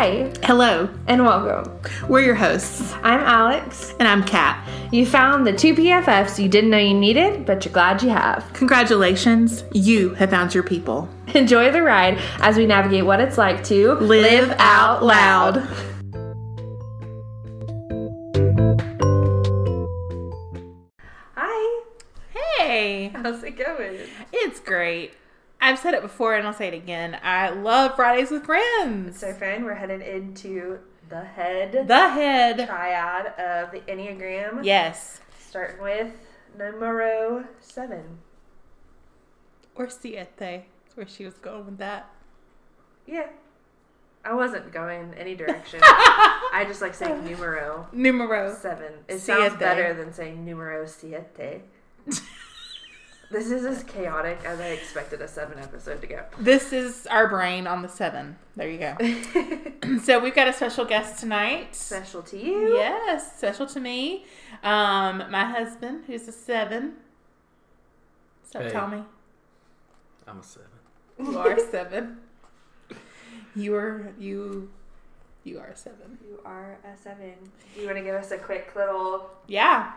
Hi, 0.00 0.32
Hello, 0.44 0.88
and 1.08 1.22
welcome. 1.26 1.78
we're 2.08 2.22
your 2.22 2.34
hosts, 2.34 2.94
I'm 3.02 3.20
Alix. 3.20 3.92
and 3.98 4.08
I'm 4.08 4.24
Kat. 4.24 4.66
You 4.90 5.04
found 5.04 5.46
the 5.46 5.52
two 5.52 5.74
PFFs 5.74 6.42
you 6.42 6.48
didn't 6.48 6.70
know 6.70 6.78
you 6.78 6.94
needed, 6.94 7.44
but 7.44 7.66
you're 7.66 7.74
glad 7.74 8.02
you 8.02 8.08
have. 8.08 8.50
Congratulations, 8.54 9.62
you 9.74 10.14
have 10.14 10.30
found 10.30 10.54
your 10.54 10.62
people. 10.62 11.06
Enjoy 11.34 11.70
the 11.70 11.82
ride 11.82 12.18
as 12.38 12.56
we 12.56 12.64
navigate 12.64 13.04
what 13.04 13.20
it's 13.20 13.36
like 13.36 13.62
to 13.64 13.92
Live 13.96 14.54
out 14.58 15.04
loud. 15.04 15.68
Hi, 21.36 21.82
Hey, 22.58 23.08
how's 23.14 23.42
it 23.42 23.56
going? 23.58 23.98
it's 24.32 24.60
great. 24.60 25.12
I've 25.60 25.78
said 25.78 25.94
it 25.94 26.02
before 26.02 26.34
and 26.34 26.46
I'll 26.46 26.54
say 26.54 26.68
it 26.68 26.74
again. 26.74 27.18
I 27.22 27.50
love 27.50 27.94
Fridays 27.96 28.30
with 28.30 28.44
Friends. 28.44 29.18
So, 29.18 29.32
friend, 29.34 29.64
we're 29.64 29.74
headed 29.74 30.00
into 30.00 30.78
the 31.08 31.22
head 31.24 31.84
The 31.86 32.08
head. 32.10 32.66
triad 32.66 33.26
of 33.38 33.72
the 33.72 33.80
Enneagram, 33.80 34.64
Yes. 34.64 35.20
starting 35.38 35.82
with 35.82 36.12
numero 36.56 37.44
seven. 37.60 38.18
Or 39.74 39.88
siete. 39.88 40.28
That's 40.38 40.96
where 40.96 41.06
she 41.06 41.24
was 41.24 41.34
going 41.34 41.66
with 41.66 41.78
that. 41.78 42.08
Yeah, 43.06 43.28
I 44.24 44.34
wasn't 44.34 44.72
going 44.72 45.14
any 45.14 45.34
direction. 45.34 45.80
I 45.82 46.64
just 46.68 46.80
like 46.82 46.94
saying 46.94 47.24
numero 47.24 47.88
Numero. 47.92 48.54
seven. 48.54 48.92
It 49.08 49.18
sounds 49.20 49.56
better 49.56 49.94
than 49.94 50.12
saying 50.12 50.44
numero 50.44 50.86
siete. 50.86 51.62
This 53.30 53.52
is 53.52 53.64
as 53.64 53.84
chaotic 53.84 54.40
as 54.44 54.58
I 54.58 54.68
expected 54.70 55.22
a 55.22 55.28
seven 55.28 55.58
episode 55.60 56.00
to 56.00 56.06
go. 56.08 56.24
This 56.40 56.72
is 56.72 57.06
our 57.06 57.28
brain 57.28 57.68
on 57.68 57.80
the 57.80 57.88
seven. 57.88 58.36
There 58.56 58.68
you 58.68 58.78
go. 58.78 59.98
so 60.02 60.18
we've 60.18 60.34
got 60.34 60.48
a 60.48 60.52
special 60.52 60.84
guest 60.84 61.20
tonight. 61.20 61.76
Special 61.76 62.22
to 62.24 62.36
you. 62.36 62.74
Yes, 62.74 63.36
special 63.38 63.66
to 63.68 63.78
me. 63.78 64.24
Um, 64.64 65.18
my 65.30 65.44
husband, 65.44 66.04
who's 66.08 66.26
a 66.26 66.32
seven. 66.32 66.94
What's 68.42 68.56
up, 68.56 68.62
Hey. 68.62 68.70
Tommy? 68.70 69.04
I'm 70.26 70.40
a 70.40 70.42
seven. 70.42 70.68
You 71.20 71.38
are 71.38 71.52
a 71.52 71.60
seven. 71.60 72.18
You 73.54 73.76
are 73.76 74.12
you. 74.18 74.70
You 75.44 75.60
are 75.60 75.68
a 75.68 75.76
seven. 75.76 76.18
You 76.26 76.40
are 76.44 76.78
a 76.84 76.96
seven. 76.96 77.34
Do 77.74 77.80
you 77.80 77.86
want 77.86 77.98
to 77.98 78.04
give 78.04 78.14
us 78.16 78.32
a 78.32 78.38
quick 78.38 78.72
little? 78.74 79.30
Yeah. 79.46 79.92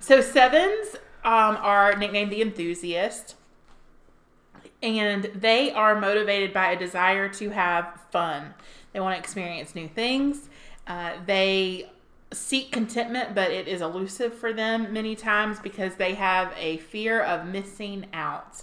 So 0.00 0.22
sevens 0.22 0.96
um, 1.24 1.58
are 1.60 1.94
nicknamed 1.96 2.32
the 2.32 2.40
enthusiast, 2.40 3.36
and 4.82 5.24
they 5.34 5.70
are 5.70 6.00
motivated 6.00 6.54
by 6.54 6.72
a 6.72 6.78
desire 6.78 7.28
to 7.34 7.50
have 7.50 8.00
fun. 8.10 8.54
They 8.92 9.00
want 9.00 9.14
to 9.14 9.18
experience 9.18 9.74
new 9.74 9.88
things. 9.88 10.48
Uh, 10.86 11.12
they 11.26 11.90
seek 12.32 12.72
contentment, 12.72 13.34
but 13.34 13.50
it 13.50 13.68
is 13.68 13.82
elusive 13.82 14.32
for 14.32 14.52
them 14.52 14.92
many 14.92 15.14
times 15.14 15.60
because 15.60 15.96
they 15.96 16.14
have 16.14 16.54
a 16.56 16.78
fear 16.78 17.20
of 17.20 17.46
missing 17.46 18.06
out. 18.12 18.62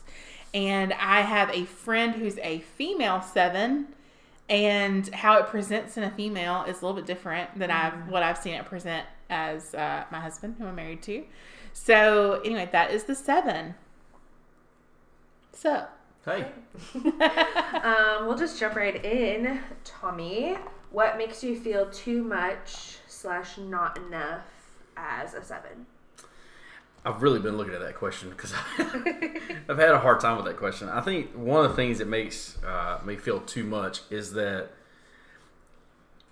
And 0.54 0.94
I 0.94 1.22
have 1.22 1.50
a 1.52 1.66
friend 1.66 2.16
who's 2.16 2.40
a 2.40 2.60
female 2.60 3.22
seven, 3.22 3.90
and 4.50 5.08
how 5.14 5.38
it 5.38 5.48
presents 5.48 5.98
in 5.98 6.04
a 6.04 6.12
female 6.12 6.64
is 6.64 6.82
a 6.82 6.86
little 6.86 6.94
bit 6.94 7.06
different 7.06 7.58
than 7.58 7.70
I've 7.72 8.08
what 8.10 8.24
I've 8.24 8.38
seen 8.38 8.54
it 8.54 8.66
present 8.66 9.06
as 9.30 9.76
uh, 9.76 10.06
my 10.12 10.20
husband, 10.20 10.56
who 10.58 10.66
I'm 10.66 10.76
married 10.76 11.02
to. 11.04 11.24
So 11.74 12.42
anyway, 12.46 12.70
that 12.72 12.92
is 12.92 13.04
the 13.04 13.16
seven. 13.16 13.76
So 15.54 15.86
Hey, 16.28 16.46
Um, 17.84 18.28
we'll 18.28 18.38
just 18.38 18.60
jump 18.60 18.76
right 18.76 19.04
in. 19.06 19.62
Tommy, 19.86 20.58
what 20.92 21.18
makes 21.18 21.42
you 21.42 21.58
feel 21.58 21.90
too 21.90 22.22
much 22.22 22.98
slash 23.08 23.58
not 23.58 23.98
enough 23.98 24.44
as 24.98 25.34
a 25.34 25.42
seven? 25.42 25.86
I've 27.08 27.24
really 27.24 27.40
been 27.40 27.56
looking 27.56 27.74
at 27.74 27.80
that 27.80 27.96
question 27.96 28.32
because 28.32 28.54
I've 28.78 29.78
had 29.78 29.92
a 29.92 30.00
hard 30.00 30.20
time 30.20 30.36
with 30.36 30.46
that 30.46 30.58
question. 30.58 30.90
I 30.90 31.00
think 31.00 31.32
one 31.32 31.64
of 31.64 31.72
the 31.72 31.76
things 31.78 32.00
that 32.00 32.08
makes 32.10 32.62
uh, 32.66 33.00
me 33.06 33.16
feel 33.16 33.40
too 33.40 33.64
much 33.64 34.02
is 34.10 34.34
that 34.34 34.72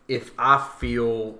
if 0.09 0.31
I 0.37 0.57
feel 0.77 1.39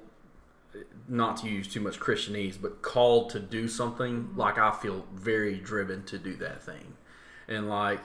not 1.10 1.36
to 1.38 1.50
use 1.50 1.68
too 1.68 1.82
much 1.82 2.00
Christianese, 2.00 2.62
but 2.62 2.82
called 2.82 3.30
to 3.32 3.42
do 3.42 3.68
something, 3.68 4.30
like 4.38 4.58
I 4.58 4.72
feel 4.72 5.06
very 5.14 5.58
driven 5.58 6.06
to 6.06 6.18
do 6.18 6.38
that 6.38 6.64
thing, 6.64 6.94
and 7.50 7.68
like 7.68 8.00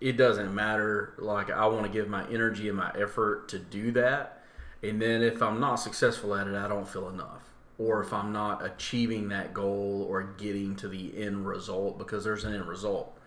it 0.00 0.16
doesn't 0.16 0.54
matter. 0.54 1.14
Like 1.18 1.50
I 1.50 1.66
want 1.66 1.84
to 1.86 1.90
give 1.90 2.08
my 2.08 2.28
energy 2.28 2.68
and 2.68 2.78
my 2.78 2.92
effort 2.96 3.48
to 3.48 3.58
do 3.58 3.90
that, 3.92 4.44
and 4.84 5.02
then 5.02 5.20
if 5.22 5.42
I'm 5.42 5.58
not 5.58 5.76
successful 5.76 6.32
at 6.36 6.46
it, 6.46 6.54
I 6.54 6.68
don't 6.68 6.88
feel 6.88 7.08
enough. 7.08 7.49
Or 7.80 8.02
if 8.02 8.12
I'm 8.12 8.30
not 8.30 8.62
achieving 8.62 9.28
that 9.30 9.54
goal 9.54 10.06
or 10.08 10.22
getting 10.22 10.76
to 10.76 10.88
the 10.88 11.16
end 11.16 11.46
result, 11.46 11.96
because 11.96 12.24
there's 12.24 12.44
an 12.44 12.52
end 12.52 12.68
result, 12.68 13.18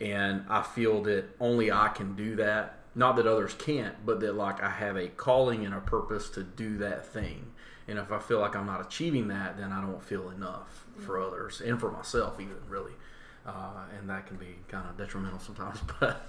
and 0.00 0.44
I 0.48 0.62
feel 0.62 1.02
that 1.02 1.24
only 1.40 1.72
I 1.72 1.88
can 1.88 2.14
do 2.14 2.36
that. 2.36 2.76
Not 2.94 3.16
that 3.16 3.26
others 3.26 3.54
can't, 3.54 3.94
but 4.06 4.20
that 4.20 4.36
like 4.36 4.62
I 4.62 4.70
have 4.70 4.96
a 4.96 5.08
calling 5.08 5.64
and 5.64 5.74
a 5.74 5.80
purpose 5.80 6.30
to 6.30 6.44
do 6.44 6.78
that 6.78 7.04
thing. 7.04 7.46
And 7.88 7.98
if 7.98 8.12
I 8.12 8.20
feel 8.20 8.38
like 8.38 8.54
I'm 8.54 8.66
not 8.66 8.80
achieving 8.80 9.26
that, 9.28 9.58
then 9.58 9.72
I 9.72 9.80
don't 9.80 10.02
feel 10.02 10.30
enough 10.30 10.86
for 10.98 11.20
others 11.20 11.60
and 11.60 11.80
for 11.80 11.90
myself, 11.90 12.40
even 12.40 12.54
really. 12.68 12.92
Uh, 13.44 13.86
and 13.98 14.08
that 14.08 14.26
can 14.26 14.36
be 14.36 14.54
kind 14.68 14.88
of 14.88 14.96
detrimental 14.96 15.40
sometimes. 15.40 15.80
But 15.98 16.22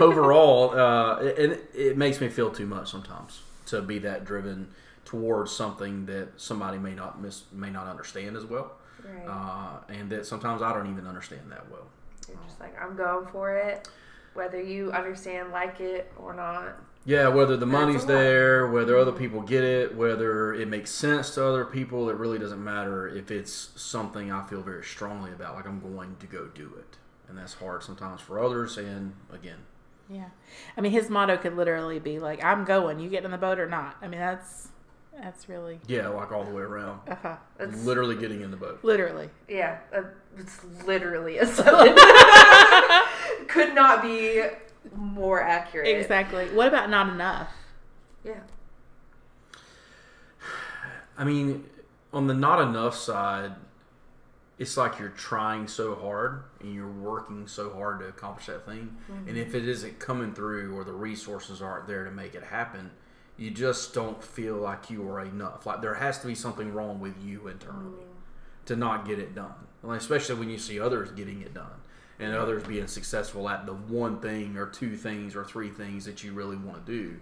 overall, 0.00 0.78
uh, 0.78 1.20
it, 1.20 1.38
it, 1.38 1.70
it 1.74 1.96
makes 1.96 2.20
me 2.20 2.28
feel 2.28 2.50
too 2.50 2.66
much 2.66 2.90
sometimes 2.90 3.40
to 3.66 3.80
be 3.80 3.98
that 4.00 4.26
driven 4.26 4.68
towards 5.06 5.52
something 5.52 6.04
that 6.06 6.28
somebody 6.36 6.76
may 6.78 6.94
not 6.94 7.20
miss, 7.22 7.44
may 7.52 7.70
not 7.70 7.86
understand 7.86 8.36
as 8.36 8.44
well, 8.44 8.72
Right. 9.02 9.26
uh, 9.26 9.78
and 9.92 10.10
that 10.10 10.26
sometimes 10.26 10.60
I 10.60 10.74
don't 10.74 10.90
even 10.90 11.06
understand 11.06 11.50
that 11.50 11.70
well. 11.70 11.86
You're 12.28 12.36
just 12.46 12.60
like, 12.60 12.74
I'm 12.82 12.96
going 12.96 13.26
for 13.28 13.54
it, 13.56 13.88
whether 14.34 14.60
you 14.60 14.92
understand, 14.92 15.52
like 15.52 15.80
it, 15.80 16.12
or 16.18 16.34
not. 16.34 16.76
Yeah, 17.04 17.28
whether 17.28 17.56
the 17.56 17.66
money's 17.66 18.04
there, 18.04 18.66
whether 18.66 18.98
other 18.98 19.12
people 19.12 19.40
get 19.40 19.62
it, 19.62 19.94
whether 19.96 20.52
it 20.52 20.66
makes 20.66 20.90
sense 20.90 21.30
to 21.36 21.46
other 21.46 21.64
people, 21.64 22.10
it 22.10 22.16
really 22.16 22.36
doesn't 22.40 22.62
matter 22.62 23.06
if 23.06 23.30
it's 23.30 23.70
something 23.76 24.32
I 24.32 24.42
feel 24.42 24.60
very 24.60 24.82
strongly 24.82 25.30
about. 25.30 25.54
Like 25.54 25.68
I'm 25.68 25.78
going 25.78 26.16
to 26.18 26.26
go 26.26 26.46
do 26.48 26.72
it, 26.76 26.96
and 27.28 27.38
that's 27.38 27.54
hard 27.54 27.84
sometimes 27.84 28.20
for 28.20 28.40
others. 28.42 28.76
And 28.76 29.12
again, 29.32 29.58
yeah, 30.10 30.30
I 30.76 30.80
mean 30.80 30.90
his 30.90 31.08
motto 31.08 31.36
could 31.36 31.56
literally 31.56 32.00
be 32.00 32.18
like, 32.18 32.42
"I'm 32.42 32.64
going. 32.64 32.98
You 32.98 33.08
get 33.08 33.24
in 33.24 33.30
the 33.30 33.38
boat 33.38 33.60
or 33.60 33.68
not." 33.68 33.96
I 34.02 34.08
mean 34.08 34.18
that's 34.18 34.70
that's 35.20 35.48
really 35.48 35.80
yeah, 35.86 36.08
like 36.08 36.30
all 36.32 36.44
the 36.44 36.50
way 36.52 36.62
around, 36.62 37.00
uh 37.08 37.36
It's, 37.58 37.84
literally 37.84 38.16
getting 38.16 38.42
in 38.42 38.50
the 38.50 38.56
boat. 38.56 38.80
literally. 38.82 39.30
yeah, 39.48 39.78
uh, 39.94 40.02
it's 40.36 40.60
literally 40.86 41.38
a 41.38 41.46
seven. 41.58 41.96
Could 43.48 43.74
not 43.74 44.02
be 44.02 44.42
more 44.94 45.40
accurate. 45.42 45.88
Exactly. 45.88 46.46
What 46.50 46.68
about 46.68 46.90
not 46.90 47.08
enough? 47.08 47.48
Yeah. 48.24 48.40
I 51.18 51.24
mean, 51.24 51.64
on 52.12 52.26
the 52.26 52.34
not 52.34 52.60
enough 52.60 52.96
side, 52.96 53.52
it's 54.58 54.76
like 54.76 54.98
you're 54.98 55.08
trying 55.10 55.68
so 55.68 55.94
hard 55.94 56.42
and 56.60 56.74
you're 56.74 56.90
working 56.90 57.46
so 57.46 57.70
hard 57.74 58.00
to 58.00 58.06
accomplish 58.06 58.46
that 58.46 58.64
thing. 58.66 58.96
And 59.26 59.36
if 59.36 59.54
it 59.54 59.68
isn't 59.68 59.98
coming 59.98 60.32
through 60.32 60.74
or 60.76 60.82
the 60.84 60.92
resources 60.92 61.60
aren't 61.60 61.86
there 61.86 62.04
to 62.04 62.10
make 62.10 62.34
it 62.34 62.42
happen, 62.42 62.90
you 63.36 63.50
just 63.50 63.94
don't 63.94 64.22
feel 64.22 64.56
like 64.56 64.90
you 64.90 65.08
are 65.08 65.20
enough. 65.20 65.66
Like 65.66 65.80
there 65.80 65.94
has 65.94 66.18
to 66.20 66.26
be 66.26 66.34
something 66.34 66.72
wrong 66.72 67.00
with 67.00 67.14
you 67.24 67.48
internally 67.48 68.02
mm. 68.02 68.66
to 68.66 68.76
not 68.76 69.06
get 69.06 69.18
it 69.18 69.34
done. 69.34 69.54
Like, 69.82 70.00
especially 70.00 70.36
when 70.36 70.50
you 70.50 70.58
see 70.58 70.80
others 70.80 71.10
getting 71.10 71.42
it 71.42 71.54
done 71.54 71.80
and 72.18 72.34
others 72.34 72.64
being 72.64 72.86
successful 72.86 73.48
at 73.48 73.66
the 73.66 73.74
one 73.74 74.20
thing 74.20 74.56
or 74.56 74.66
two 74.66 74.96
things 74.96 75.36
or 75.36 75.44
three 75.44 75.70
things 75.70 76.06
that 76.06 76.24
you 76.24 76.32
really 76.32 76.56
want 76.56 76.86
to 76.86 76.92
do 76.92 77.16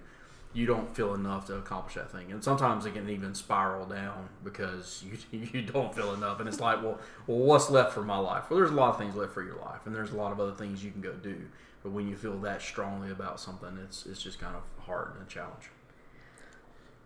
you 0.55 0.67
don't 0.67 0.95
feel 0.95 1.15
enough 1.15 1.47
to 1.47 1.57
accomplish 1.57 1.97
that 1.97 2.11
thing. 2.11 2.31
And 2.31 2.43
sometimes 2.43 2.87
it 2.87 2.95
can 2.95 3.11
even 3.11 3.35
spiral 3.35 3.87
down 3.87 4.29
because 4.45 5.05
you 5.33 5.41
you 5.53 5.63
don't 5.63 5.95
feel 5.95 6.15
enough. 6.15 6.41
And 6.41 6.49
it's 6.49 6.61
like, 6.61 6.83
well, 6.83 6.99
well, 7.27 7.39
what's 7.39 7.69
left 7.69 7.93
for 7.93 8.03
my 8.03 8.17
life? 8.17 8.45
Well, 8.49 8.59
there's 8.59 8.71
a 8.71 8.75
lot 8.75 8.91
of 8.91 8.99
things 8.99 9.17
left 9.17 9.35
for 9.35 9.43
your 9.43 9.57
life, 9.57 9.85
and 9.85 9.95
there's 9.95 10.13
a 10.13 10.17
lot 10.17 10.33
of 10.33 10.41
other 10.41 10.55
things 10.55 10.83
you 10.83 10.93
can 10.93 11.01
go 11.01 11.13
do. 11.13 11.43
But 11.83 11.93
when 11.93 12.09
you 12.09 12.17
feel 12.17 12.39
that 12.39 12.63
strongly 12.63 13.11
about 13.11 13.41
something, 13.41 13.77
it's 13.83 14.07
it's 14.07 14.23
just 14.23 14.39
kind 14.39 14.55
of 14.55 14.63
hard 14.87 15.13
and 15.15 15.27
a 15.27 15.29
challenge. 15.29 15.71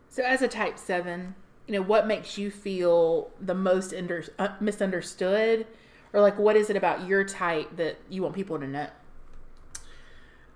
So 0.08 0.22
as 0.22 0.42
a 0.42 0.48
type 0.48 0.78
seven, 0.78 1.34
you 1.66 1.74
know 1.74 1.82
what 1.82 2.06
makes 2.06 2.38
you 2.38 2.50
feel 2.50 3.30
the 3.40 3.54
most 3.54 3.92
under, 3.92 4.24
uh, 4.38 4.48
misunderstood, 4.60 5.66
or 6.12 6.20
like 6.20 6.38
what 6.38 6.56
is 6.56 6.70
it 6.70 6.76
about 6.76 7.06
your 7.06 7.24
type 7.24 7.76
that 7.76 7.96
you 8.08 8.22
want 8.22 8.34
people 8.34 8.58
to 8.58 8.66
know? 8.66 8.88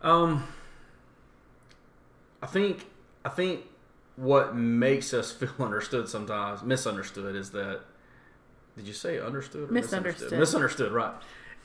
Um, 0.00 0.48
I 2.42 2.46
think 2.46 2.86
I 3.24 3.28
think 3.28 3.62
what 4.16 4.56
makes 4.56 5.14
us 5.14 5.30
feel 5.32 5.50
understood 5.60 6.08
sometimes 6.08 6.62
misunderstood 6.62 7.36
is 7.36 7.50
that 7.50 7.80
did 8.76 8.86
you 8.86 8.92
say 8.94 9.20
understood 9.20 9.68
or 9.70 9.72
Misunderstood. 9.72 10.32
misunderstood, 10.32 10.38
misunderstood 10.38 10.92
right 10.92 11.14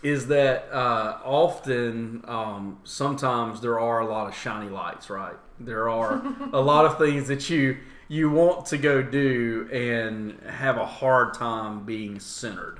is 0.03 0.27
that 0.27 0.69
uh, 0.71 1.17
often, 1.23 2.23
um, 2.27 2.79
sometimes 2.83 3.61
there 3.61 3.79
are 3.79 3.99
a 3.99 4.05
lot 4.05 4.27
of 4.27 4.35
shiny 4.35 4.69
lights, 4.69 5.09
right? 5.09 5.35
There 5.59 5.89
are 5.89 6.21
a 6.53 6.61
lot 6.61 6.85
of 6.85 6.97
things 6.97 7.27
that 7.27 7.49
you 7.49 7.77
you 8.09 8.29
want 8.29 8.67
to 8.67 8.77
go 8.77 9.01
do 9.01 9.67
and 9.71 10.39
have 10.49 10.77
a 10.77 10.85
hard 10.85 11.33
time 11.33 11.83
being 11.85 12.19
centered, 12.19 12.79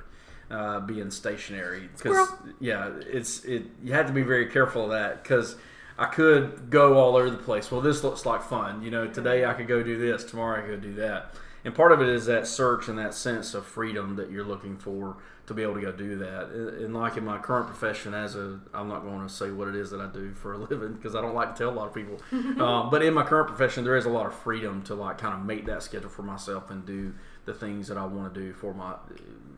uh, 0.49 0.79
being 0.81 1.11
stationary. 1.11 1.89
Because 1.97 2.29
yeah, 2.59 2.91
it's 3.07 3.43
it. 3.43 3.63
You 3.83 3.93
have 3.93 4.07
to 4.07 4.13
be 4.13 4.21
very 4.21 4.47
careful 4.47 4.85
of 4.85 4.91
that 4.91 5.23
because. 5.23 5.55
I 5.99 6.05
could 6.05 6.69
go 6.69 6.99
all 6.99 7.15
over 7.15 7.31
the 7.31 7.37
place. 7.37 7.71
Well, 7.71 7.81
this 7.81 8.03
looks 8.03 8.23
like 8.23 8.43
fun. 8.43 8.83
You 8.83 8.91
know, 8.91 9.07
today 9.07 9.45
I 9.45 9.53
could 9.53 9.67
go 9.67 9.81
do 9.81 9.97
this, 9.97 10.23
tomorrow 10.23 10.63
I 10.63 10.67
could 10.67 10.79
do 10.79 10.93
that. 10.93 11.33
And 11.67 11.75
part 11.75 11.91
of 11.91 12.01
it 12.01 12.07
is 12.07 12.27
that 12.27 12.47
search 12.47 12.87
and 12.87 12.97
that 12.97 13.13
sense 13.13 13.53
of 13.53 13.65
freedom 13.65 14.15
that 14.15 14.31
you're 14.31 14.45
looking 14.45 14.77
for 14.77 15.17
to 15.47 15.53
be 15.53 15.63
able 15.63 15.73
to 15.73 15.81
go 15.81 15.91
do 15.91 16.15
that. 16.15 16.47
And 16.47 16.93
like 16.93 17.17
in 17.17 17.25
my 17.25 17.39
current 17.39 17.67
profession, 17.67 18.13
as 18.13 18.37
a, 18.37 18.61
I'm 18.73 18.87
not 18.87 19.03
going 19.03 19.21
to 19.21 19.27
say 19.27 19.51
what 19.51 19.67
it 19.67 19.75
is 19.75 19.91
that 19.91 19.99
I 19.99 20.07
do 20.07 20.33
for 20.33 20.53
a 20.53 20.57
living 20.69 20.93
because 20.93 21.13
I 21.13 21.19
don't 21.19 21.35
like 21.35 21.53
to 21.53 21.63
tell 21.65 21.69
a 21.69 21.75
lot 21.75 21.87
of 21.89 21.93
people. 21.93 22.21
um, 22.63 22.89
but 22.89 23.01
in 23.01 23.13
my 23.13 23.23
current 23.23 23.49
profession, 23.49 23.83
there 23.83 23.97
is 23.97 24.05
a 24.05 24.09
lot 24.09 24.25
of 24.25 24.33
freedom 24.33 24.81
to 24.83 24.95
like 24.95 25.17
kind 25.17 25.33
of 25.33 25.45
make 25.45 25.65
that 25.65 25.83
schedule 25.83 26.07
for 26.07 26.23
myself 26.23 26.71
and 26.71 26.85
do 26.85 27.13
the 27.43 27.53
things 27.53 27.89
that 27.89 27.97
I 27.97 28.05
want 28.05 28.33
to 28.33 28.39
do 28.39 28.53
for 28.53 28.73
my 28.73 28.93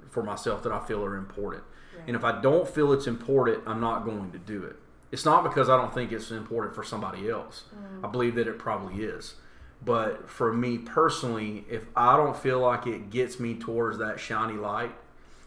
for 0.10 0.24
myself 0.24 0.64
that 0.64 0.72
I 0.72 0.80
feel 0.80 1.06
are 1.06 1.16
important. 1.16 1.64
Right. 1.96 2.08
And 2.08 2.16
if 2.16 2.24
I 2.24 2.42
don't 2.42 2.68
feel 2.68 2.92
it's 2.92 3.06
important, 3.06 3.66
I'm 3.68 3.82
not 3.82 4.04
going 4.04 4.32
to 4.32 4.40
do 4.40 4.64
it. 4.64 4.78
It's 5.12 5.26
not 5.26 5.44
because 5.44 5.70
I 5.70 5.78
don't 5.78 5.94
think 5.94 6.12
it's 6.12 6.32
important 6.32 6.74
for 6.74 6.84
somebody 6.84 7.30
else. 7.30 7.66
Mm. 7.72 8.08
I 8.08 8.12
believe 8.12 8.34
that 8.34 8.48
it 8.48 8.58
probably 8.58 9.04
is. 9.04 9.36
But 9.84 10.30
for 10.30 10.52
me 10.52 10.78
personally, 10.78 11.66
if 11.70 11.86
I 11.96 12.18
don't 12.18 12.36
feel 12.36 12.60
like 12.60 12.86
it 12.86 13.10
gets 13.10 13.40
me 13.40 13.56
towards 13.56 13.98
that 14.00 14.20
shiny 14.20 14.56
light 14.56 14.94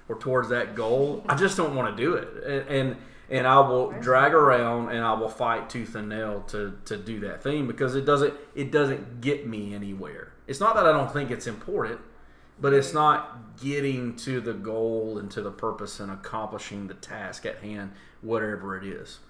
or 0.08 0.18
towards 0.18 0.48
that 0.48 0.74
goal, 0.74 1.24
I 1.28 1.36
just 1.36 1.56
don't 1.56 1.74
want 1.74 1.94
to 1.94 2.02
do 2.02 2.14
it. 2.14 2.28
And, 2.44 2.68
and 2.68 2.96
and 3.30 3.46
I 3.46 3.60
will 3.60 3.92
drag 3.92 4.34
around 4.34 4.90
and 4.90 5.02
I 5.02 5.14
will 5.14 5.30
fight 5.30 5.70
tooth 5.70 5.94
and 5.94 6.10
nail 6.10 6.42
to, 6.48 6.78
to 6.84 6.98
do 6.98 7.20
that 7.20 7.42
thing 7.42 7.66
because 7.66 7.94
it 7.94 8.04
doesn't 8.04 8.34
it 8.54 8.70
doesn't 8.70 9.20
get 9.20 9.46
me 9.46 9.74
anywhere. 9.74 10.32
It's 10.46 10.60
not 10.60 10.74
that 10.74 10.86
I 10.86 10.92
don't 10.92 11.10
think 11.10 11.30
it's 11.30 11.46
important, 11.46 12.00
but 12.60 12.74
it's 12.74 12.92
not 12.92 13.58
getting 13.62 14.16
to 14.16 14.40
the 14.40 14.52
goal 14.52 15.18
and 15.18 15.30
to 15.30 15.40
the 15.40 15.50
purpose 15.50 15.98
and 15.98 16.12
accomplishing 16.12 16.88
the 16.88 16.94
task 16.94 17.46
at 17.46 17.58
hand, 17.58 17.92
whatever 18.20 18.76
it 18.76 18.84
is. 18.84 19.20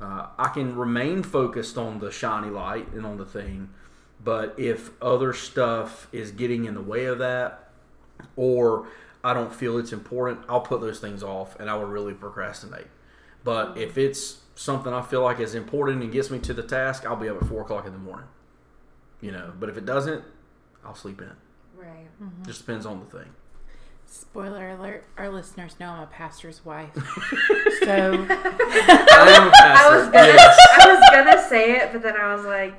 Uh, 0.00 0.26
I 0.38 0.48
can 0.48 0.74
remain 0.74 1.22
focused 1.22 1.78
on 1.78 2.00
the 2.00 2.10
shiny 2.10 2.50
light 2.50 2.88
and 2.92 3.06
on 3.06 3.18
the 3.18 3.24
thing, 3.24 3.68
but 4.22 4.54
if 4.58 4.90
other 5.02 5.32
stuff 5.32 6.08
is 6.12 6.30
getting 6.30 6.64
in 6.64 6.74
the 6.74 6.82
way 6.82 7.06
of 7.06 7.18
that, 7.18 7.70
or 8.36 8.86
I 9.24 9.34
don't 9.34 9.54
feel 9.54 9.78
it's 9.78 9.92
important, 9.92 10.40
I'll 10.48 10.60
put 10.60 10.80
those 10.80 11.00
things 11.00 11.22
off 11.22 11.58
and 11.58 11.68
I 11.68 11.74
will 11.74 11.86
really 11.86 12.14
procrastinate. 12.14 12.86
But 13.44 13.76
if 13.76 13.98
it's 13.98 14.38
something 14.54 14.92
I 14.92 15.02
feel 15.02 15.22
like 15.22 15.40
is 15.40 15.54
important 15.54 16.02
and 16.02 16.12
gets 16.12 16.30
me 16.30 16.38
to 16.40 16.54
the 16.54 16.62
task, 16.62 17.06
I'll 17.06 17.16
be 17.16 17.28
up 17.28 17.42
at 17.42 17.48
four 17.48 17.62
o'clock 17.62 17.86
in 17.86 17.92
the 17.92 17.98
morning. 17.98 18.26
You 19.20 19.32
know, 19.32 19.52
but 19.58 19.68
if 19.68 19.76
it 19.76 19.86
doesn't, 19.86 20.24
I'll 20.84 20.94
sleep 20.94 21.20
in. 21.20 21.30
Right. 21.76 22.06
Mm-hmm. 22.22 22.44
Just 22.44 22.66
depends 22.66 22.86
on 22.86 23.00
the 23.00 23.06
thing. 23.06 23.30
Spoiler 24.04 24.70
alert: 24.70 25.04
Our 25.16 25.30
listeners 25.30 25.76
know 25.80 25.88
I'm 25.88 26.02
a 26.02 26.06
pastor's 26.06 26.64
wife, 26.64 26.90
so 26.94 27.00
I 27.88 29.26
am 29.30 29.48
a 29.48 29.50
pastor. 29.50 29.62
I 29.62 29.96
was 29.96 30.04
gonna, 30.08 30.26
yes. 30.26 30.58
I 30.80 30.86
was 30.92 31.10
gonna 31.10 31.48
say 31.48 31.76
it, 31.76 31.92
but 31.92 32.02
then 32.02 32.16
I 32.16 32.34
was 32.34 32.44
like. 32.44 32.74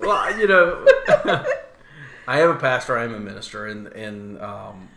Well, 0.00 0.38
you 0.38 0.46
know, 0.46 0.86
I 2.26 2.40
am 2.40 2.50
a 2.50 2.56
pastor. 2.56 2.98
I 2.98 3.04
am 3.04 3.14
a 3.14 3.20
minister, 3.20 3.66
and 3.66 3.86
and 3.88 4.40
um, 4.40 4.88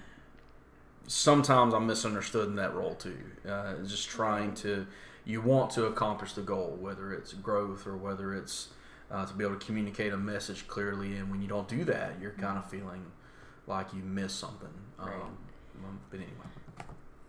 sometimes 1.07 1.73
I'm 1.73 1.87
misunderstood 1.87 2.47
in 2.47 2.55
that 2.55 2.73
role 2.73 2.95
too. 2.95 3.17
Uh, 3.47 3.75
just 3.85 4.09
trying 4.09 4.53
to, 4.55 4.87
you 5.25 5.41
want 5.41 5.71
to 5.71 5.85
accomplish 5.85 6.33
the 6.33 6.41
goal, 6.41 6.77
whether 6.79 7.13
it's 7.13 7.33
growth 7.33 7.85
or 7.85 7.97
whether 7.97 8.33
it's 8.33 8.69
uh, 9.11 9.25
to 9.25 9.33
be 9.33 9.43
able 9.43 9.55
to 9.55 9.65
communicate 9.65 10.13
a 10.13 10.17
message 10.17 10.67
clearly. 10.67 11.17
And 11.17 11.29
when 11.29 11.41
you 11.41 11.47
don't 11.47 11.67
do 11.67 11.83
that, 11.85 12.13
you're 12.21 12.31
kind 12.31 12.57
of 12.57 12.69
feeling 12.69 13.05
like 13.67 13.93
you 13.93 14.01
miss 14.01 14.33
something. 14.33 14.73
Um. 14.99 15.37
But 16.09 16.17
anyway. 16.17 16.33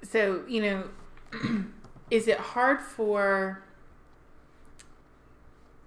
So 0.03 0.45
you 0.47 0.63
know, 0.63 1.65
is 2.11 2.29
it 2.29 2.39
hard 2.39 2.81
for 2.81 3.65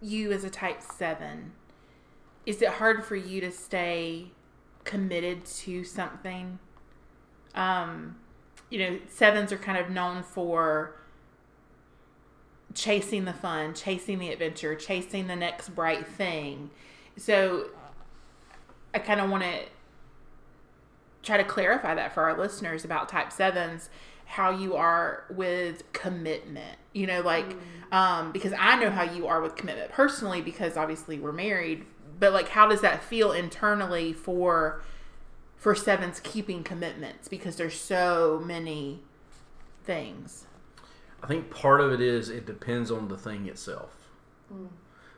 you 0.02 0.32
as 0.32 0.44
a 0.44 0.50
type 0.50 0.82
seven? 0.82 1.54
Is 2.48 2.64
it 2.64 2.70
hard 2.70 3.06
for 3.06 3.16
you 3.16 3.42
to 3.42 3.52
stay 3.52 4.32
committed 4.84 5.46
to 5.46 5.84
something? 5.84 6.58
um, 7.58 8.16
you 8.70 8.80
know, 8.80 9.00
sevens 9.10 9.52
are 9.52 9.58
kind 9.58 9.78
of 9.78 9.90
known 9.90 10.24
for 10.24 10.96
chasing 12.74 13.26
the 13.26 13.34
fun, 13.34 13.74
chasing 13.74 14.20
the 14.20 14.30
adventure, 14.30 14.76
chasing 14.76 15.28
the 15.28 15.36
next 15.36 15.70
bright 15.70 16.08
thing. 16.08 16.70
So 17.18 17.70
I 18.94 19.00
kind 19.00 19.20
of 19.20 19.30
want 19.30 19.44
to 19.44 19.60
try 21.24 21.38
to 21.38 21.44
clarify 21.44 21.96
that 21.96 22.14
for 22.14 22.24
our 22.24 22.38
listeners 22.38 22.86
about 22.86 23.10
type 23.10 23.34
sevens 23.34 23.90
how 24.26 24.52
you 24.52 24.76
are 24.76 25.24
with 25.30 25.90
commitment 25.94 26.78
you 26.92 27.08
know 27.08 27.22
like 27.22 27.50
mm. 27.50 27.94
um 27.94 28.32
because 28.34 28.54
i 28.60 28.78
know 28.78 28.90
how 28.90 29.04
you 29.04 29.26
are 29.26 29.42
with 29.42 29.56
commitment 29.56 29.90
personally 29.92 30.42
because 30.42 30.76
obviously 30.76 31.18
we're 31.18 31.32
married 31.32 31.86
but 32.20 32.34
like 32.34 32.50
how 32.50 32.68
does 32.68 32.82
that 32.82 33.04
feel 33.04 33.32
internally 33.32 34.14
for 34.14 34.82
for 35.58 35.74
sevens 35.74 36.20
keeping 36.20 36.64
commitments 36.64 37.28
because 37.28 37.56
there's 37.56 37.80
so 37.80 38.42
many 38.46 39.02
things. 39.84 40.46
I 41.24 41.28
think 41.28 41.50
part 41.50 41.82
of 41.82 41.92
it 41.92 42.00
is 42.00 42.30
it 42.30 42.46
depends 42.46 42.92
on 42.92 43.08
the 43.08 43.18
thing 43.18 43.48
itself. 43.48 44.08
Mm. 44.54 44.68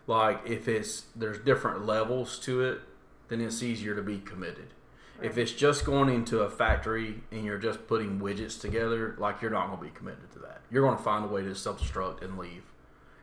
Like 0.07 0.41
if 0.45 0.67
it's 0.67 1.05
there's 1.15 1.39
different 1.39 1.85
levels 1.85 2.39
to 2.39 2.63
it, 2.63 2.79
then 3.27 3.41
it's 3.41 3.61
easier 3.61 3.95
to 3.95 4.01
be 4.01 4.19
committed. 4.19 4.73
Right. 5.17 5.29
If 5.29 5.37
it's 5.37 5.51
just 5.51 5.83
going 5.83 6.09
into 6.09 6.39
a 6.39 6.49
factory 6.49 7.21
and 7.31 7.43
you're 7.43 7.57
just 7.57 7.85
putting 7.87 8.19
widgets 8.19 8.59
together, 8.59 9.15
like 9.19 9.41
you're 9.41 9.51
not 9.51 9.67
going 9.67 9.79
to 9.79 9.85
be 9.85 9.91
committed 9.91 10.31
to 10.33 10.39
that. 10.39 10.61
You're 10.71 10.83
going 10.83 10.97
to 10.97 11.03
find 11.03 11.25
a 11.25 11.27
way 11.27 11.41
to 11.41 11.53
self-destruct 11.53 12.23
and 12.23 12.37
leave 12.37 12.63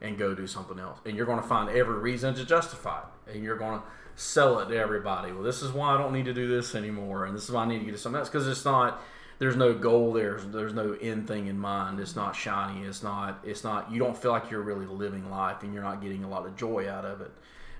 and 0.02 0.18
go 0.18 0.34
do 0.34 0.46
something 0.46 0.78
else. 0.78 0.98
And 1.06 1.16
you're 1.16 1.26
going 1.26 1.40
to 1.40 1.48
find 1.48 1.70
every 1.70 1.98
reason 1.98 2.34
to 2.34 2.44
justify 2.44 3.00
it. 3.00 3.06
And 3.32 3.42
you're 3.42 3.56
going 3.56 3.80
to 3.80 3.84
sell 4.16 4.58
it 4.60 4.68
to 4.68 4.76
everybody. 4.76 5.30
Well, 5.32 5.42
this 5.42 5.62
is 5.62 5.70
why 5.70 5.94
I 5.94 5.98
don't 5.98 6.12
need 6.12 6.24
to 6.24 6.34
do 6.34 6.48
this 6.48 6.74
anymore, 6.74 7.26
and 7.26 7.36
this 7.36 7.44
is 7.44 7.50
why 7.50 7.62
I 7.62 7.68
need 7.68 7.80
to 7.80 7.84
get 7.84 7.92
to 7.92 7.98
something 7.98 8.18
else 8.18 8.28
because 8.28 8.48
it's 8.48 8.64
not. 8.64 9.00
There's 9.38 9.56
no 9.56 9.74
goal 9.74 10.14
there. 10.14 10.40
There's 10.40 10.72
no 10.72 10.92
end 10.94 11.28
thing 11.28 11.46
in 11.46 11.58
mind. 11.58 12.00
It's 12.00 12.16
not 12.16 12.34
shiny. 12.34 12.86
It's 12.86 13.02
not. 13.02 13.38
It's 13.44 13.62
not. 13.62 13.92
You 13.92 13.98
don't 13.98 14.16
feel 14.16 14.30
like 14.30 14.50
you're 14.50 14.62
really 14.62 14.86
living 14.86 15.30
life, 15.30 15.62
and 15.62 15.74
you're 15.74 15.82
not 15.82 16.00
getting 16.00 16.24
a 16.24 16.28
lot 16.28 16.46
of 16.46 16.56
joy 16.56 16.88
out 16.88 17.04
of 17.04 17.20
it. 17.20 17.30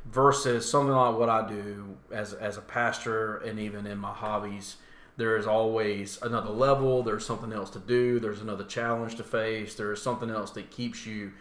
Versus 0.04 0.70
something 0.70 0.94
like 0.94 1.16
what 1.16 1.30
I 1.30 1.48
do 1.48 1.96
as 2.12 2.34
as 2.34 2.58
a 2.58 2.60
pastor, 2.60 3.38
and 3.38 3.58
even 3.58 3.86
in 3.86 3.96
my 3.96 4.12
hobbies, 4.12 4.76
there 5.16 5.38
is 5.38 5.46
always 5.46 6.20
another 6.20 6.50
level. 6.50 7.02
There's 7.02 7.24
something 7.24 7.52
else 7.52 7.70
to 7.70 7.78
do. 7.78 8.20
There's 8.20 8.42
another 8.42 8.64
challenge 8.64 9.16
to 9.16 9.24
face. 9.24 9.74
There 9.74 9.92
is 9.92 10.02
something 10.02 10.28
else 10.28 10.50
that 10.52 10.70
keeps 10.70 11.06
you 11.06 11.32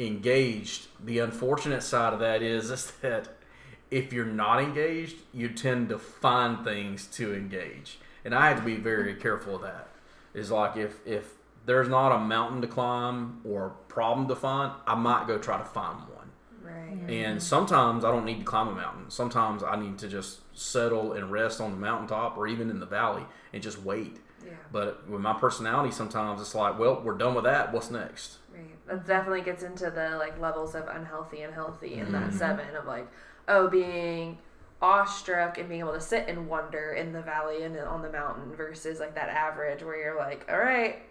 engaged. 0.00 0.88
The 1.04 1.20
unfortunate 1.20 1.84
side 1.84 2.12
of 2.12 2.18
that 2.18 2.42
is, 2.42 2.70
is 2.72 2.90
that 3.02 3.28
if 3.90 4.12
you're 4.12 4.24
not 4.24 4.62
engaged, 4.62 5.16
you 5.32 5.48
tend 5.48 5.88
to 5.88 5.98
find 5.98 6.64
things 6.64 7.06
to 7.08 7.34
engage. 7.34 7.98
And 8.24 8.34
I 8.34 8.48
have 8.48 8.58
to 8.58 8.64
be 8.64 8.76
very 8.76 9.14
careful 9.14 9.56
of 9.56 9.62
that. 9.62 9.88
Is 10.32 10.50
like 10.50 10.76
if 10.76 11.04
if 11.06 11.34
there's 11.66 11.88
not 11.88 12.12
a 12.12 12.18
mountain 12.18 12.60
to 12.62 12.66
climb 12.66 13.40
or 13.44 13.70
problem 13.88 14.28
to 14.28 14.36
find, 14.36 14.72
I 14.86 14.94
might 14.94 15.26
go 15.26 15.38
try 15.38 15.58
to 15.58 15.64
find 15.64 15.98
one. 16.00 16.30
Right. 16.62 17.10
And 17.10 17.42
sometimes 17.42 18.04
I 18.04 18.10
don't 18.10 18.24
need 18.24 18.38
to 18.38 18.44
climb 18.44 18.68
a 18.68 18.74
mountain. 18.74 19.10
Sometimes 19.10 19.62
I 19.62 19.76
need 19.76 19.98
to 19.98 20.08
just 20.08 20.40
settle 20.56 21.12
and 21.12 21.30
rest 21.32 21.60
on 21.60 21.72
the 21.72 21.76
mountaintop 21.76 22.36
or 22.36 22.46
even 22.46 22.70
in 22.70 22.80
the 22.80 22.86
valley 22.86 23.24
and 23.52 23.62
just 23.62 23.82
wait. 23.82 24.18
Yeah. 24.44 24.52
But 24.72 25.08
with 25.08 25.20
my 25.20 25.34
personality, 25.34 25.90
sometimes 25.90 26.40
it's 26.40 26.54
like, 26.54 26.78
well, 26.78 27.02
we're 27.04 27.18
done 27.18 27.34
with 27.34 27.44
that. 27.44 27.72
What's 27.72 27.90
next? 27.90 28.38
Right. 28.54 28.86
That 28.86 29.06
definitely 29.06 29.42
gets 29.42 29.62
into 29.62 29.90
the 29.90 30.16
like 30.16 30.40
levels 30.40 30.74
of 30.74 30.86
unhealthy 30.88 31.42
and 31.42 31.52
healthy 31.52 31.94
in 31.94 32.06
mm-hmm. 32.06 32.12
that 32.12 32.32
seven 32.32 32.74
of 32.76 32.86
like 32.86 33.08
oh, 33.50 33.68
being 33.68 34.38
awestruck 34.80 35.58
and 35.58 35.68
being 35.68 35.80
able 35.80 35.92
to 35.92 36.00
sit 36.00 36.26
and 36.28 36.48
wonder 36.48 36.92
in 36.92 37.12
the 37.12 37.20
valley 37.20 37.64
and 37.64 37.76
on 37.78 38.00
the 38.00 38.10
mountain 38.10 38.54
versus 38.54 38.98
like 38.98 39.14
that 39.14 39.28
average 39.28 39.82
where 39.82 40.00
you're 40.00 40.16
like, 40.16 40.46
all 40.50 40.58
right, 40.58 41.02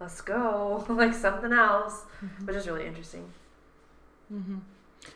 let's 0.00 0.20
go, 0.20 0.84
like 0.88 1.14
something 1.14 1.52
else, 1.52 2.04
mm-hmm. 2.24 2.46
which 2.46 2.56
is 2.56 2.66
really 2.66 2.86
interesting. 2.86 3.32
Mm-hmm. 4.32 4.58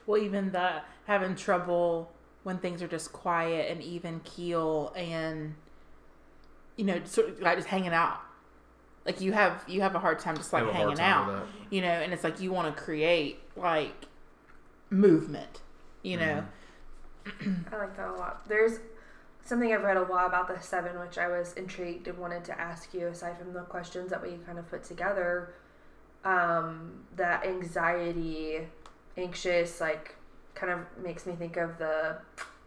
Well, 0.06 0.22
even 0.22 0.52
the 0.52 0.82
having 1.06 1.34
trouble 1.34 2.12
when 2.44 2.58
things 2.58 2.82
are 2.82 2.88
just 2.88 3.12
quiet 3.12 3.70
and 3.70 3.82
even 3.82 4.20
keel 4.20 4.92
and 4.96 5.54
you 6.76 6.84
know 6.84 7.00
sort 7.04 7.28
of 7.28 7.40
like 7.40 7.56
just 7.56 7.68
hanging 7.68 7.92
out 7.92 8.20
like 9.06 9.20
you 9.20 9.32
have 9.32 9.64
you 9.66 9.80
have 9.80 9.94
a 9.94 9.98
hard 9.98 10.18
time 10.18 10.36
just 10.36 10.52
like 10.52 10.68
hanging 10.70 11.00
out 11.00 11.46
you 11.70 11.80
know 11.80 11.88
and 11.88 12.12
it's 12.12 12.24
like 12.24 12.40
you 12.40 12.52
want 12.52 12.74
to 12.74 12.82
create 12.82 13.40
like 13.56 14.06
movement 14.90 15.60
you 16.04 16.16
know. 16.18 16.44
Mm-hmm. 17.26 17.62
I 17.74 17.78
like 17.78 17.96
that 17.96 18.08
a 18.08 18.12
lot. 18.12 18.48
There's 18.48 18.78
something 19.44 19.72
I've 19.72 19.82
read 19.82 19.96
a 19.96 20.02
lot 20.02 20.26
about 20.26 20.46
the 20.48 20.60
seven, 20.60 20.98
which 21.00 21.18
I 21.18 21.28
was 21.28 21.54
intrigued 21.54 22.06
and 22.06 22.18
wanted 22.18 22.44
to 22.44 22.60
ask 22.60 22.94
you, 22.94 23.08
aside 23.08 23.38
from 23.38 23.52
the 23.52 23.62
questions 23.62 24.10
that 24.10 24.22
we 24.22 24.38
kind 24.46 24.58
of 24.58 24.68
put 24.70 24.84
together, 24.84 25.54
um, 26.24 27.04
that 27.16 27.44
anxiety, 27.44 28.60
anxious, 29.16 29.80
like, 29.80 30.14
kind 30.54 30.72
of 30.72 30.80
makes 31.02 31.26
me 31.26 31.34
think 31.34 31.56
of 31.56 31.78
the 31.78 32.16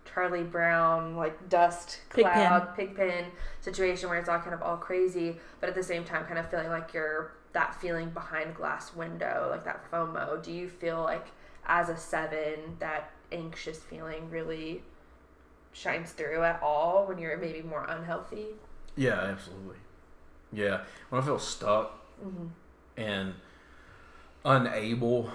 Charlie 0.05 0.43
Brown, 0.43 1.15
like, 1.15 1.49
dust 1.49 1.99
Pigpen. 2.09 2.31
cloud, 2.31 2.75
pigpen 2.75 3.25
situation 3.61 4.09
where 4.09 4.19
it's 4.19 4.29
all 4.29 4.39
kind 4.39 4.53
of 4.53 4.61
all 4.61 4.77
crazy, 4.77 5.37
but 5.59 5.69
at 5.69 5.75
the 5.75 5.83
same 5.83 6.03
time, 6.03 6.25
kind 6.25 6.39
of 6.39 6.49
feeling 6.49 6.69
like 6.69 6.93
you're 6.93 7.31
that 7.53 7.79
feeling 7.81 8.09
behind 8.09 8.55
glass 8.55 8.93
window, 8.95 9.47
like 9.49 9.63
that 9.65 9.89
FOMO. 9.91 10.43
Do 10.43 10.51
you 10.51 10.69
feel 10.69 11.01
like, 11.01 11.27
as 11.65 11.89
a 11.89 11.97
seven, 11.97 12.77
that 12.79 13.11
anxious 13.31 13.79
feeling 13.79 14.29
really 14.29 14.83
shines 15.73 16.11
through 16.11 16.43
at 16.43 16.61
all 16.61 17.05
when 17.07 17.17
you're 17.19 17.37
maybe 17.37 17.61
more 17.61 17.85
unhealthy? 17.85 18.47
Yeah, 18.95 19.19
absolutely. 19.21 19.77
Yeah, 20.51 20.81
when 21.09 21.21
I 21.21 21.25
feel 21.25 21.39
stuck 21.39 21.93
Mm-hmm. 22.23 22.47
and 22.97 23.35
unable 24.45 25.29